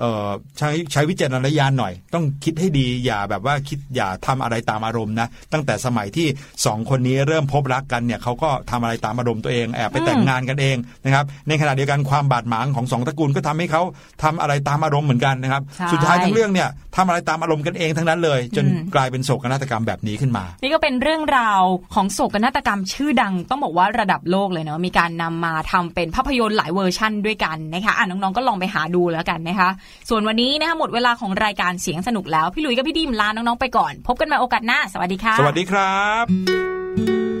[0.00, 0.28] เอ่อ
[0.58, 6.26] ใช้ใช้วิจารณญาณหน่อย ต้องคิดให้ดีอย่าแบบว่าคิดอย่าทำอะไรตามอารมณ์นะตั้งแต่สมัยที่
[6.66, 13.82] สองคนนี้เริ่มพบรักกันเนี่ยเขาก็ทำอะไรตามอารมณ์ตัวเองแอบไปแต่งงานกันเองนะครับในขณะเดียวกันความบาดหมางของสองตระกูลก็ทำให้เขา
[14.22, 21.62] ทำอะไรตามอารมณ์เหมือนกันนะครับใช่สุดท้ายทั้งเรื่องเนี่ยทำอะไรตามอารมณ์กันเองทั้งนั้นเลย จนอืมกลายเป็นโศกนาฏกรรมแบบนี้ขึ้นมา นี่ก็เป็นเรื่องราว
[21.94, 29.70] ของโศกนาฏกรรมชื่อดัง ต้องบอกว่าระดับโลกเลยเนาะมีการนำมาทำเป็นภาพยนตร์หลายเวอร์ชั่นด้วยกันนะคะอะน้องๆก็ลองไปหาดูแล้วกันนะคะ
[30.08, 37.35] ส่วนวันนี้นะคะหมดเวลาของรายการเสียงสนุกแล้ว พี่ลุยกับพี่ดิมลาน้องๆไปก่อน พบกันใหม่โอกาสหน้า สวัสดีค่ะ สวัสดีครับ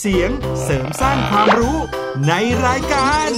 [0.00, 0.30] เสียง
[0.62, 1.78] เสริมสร้างความรู้
[2.28, 2.32] ใน
[2.66, 3.30] รายการ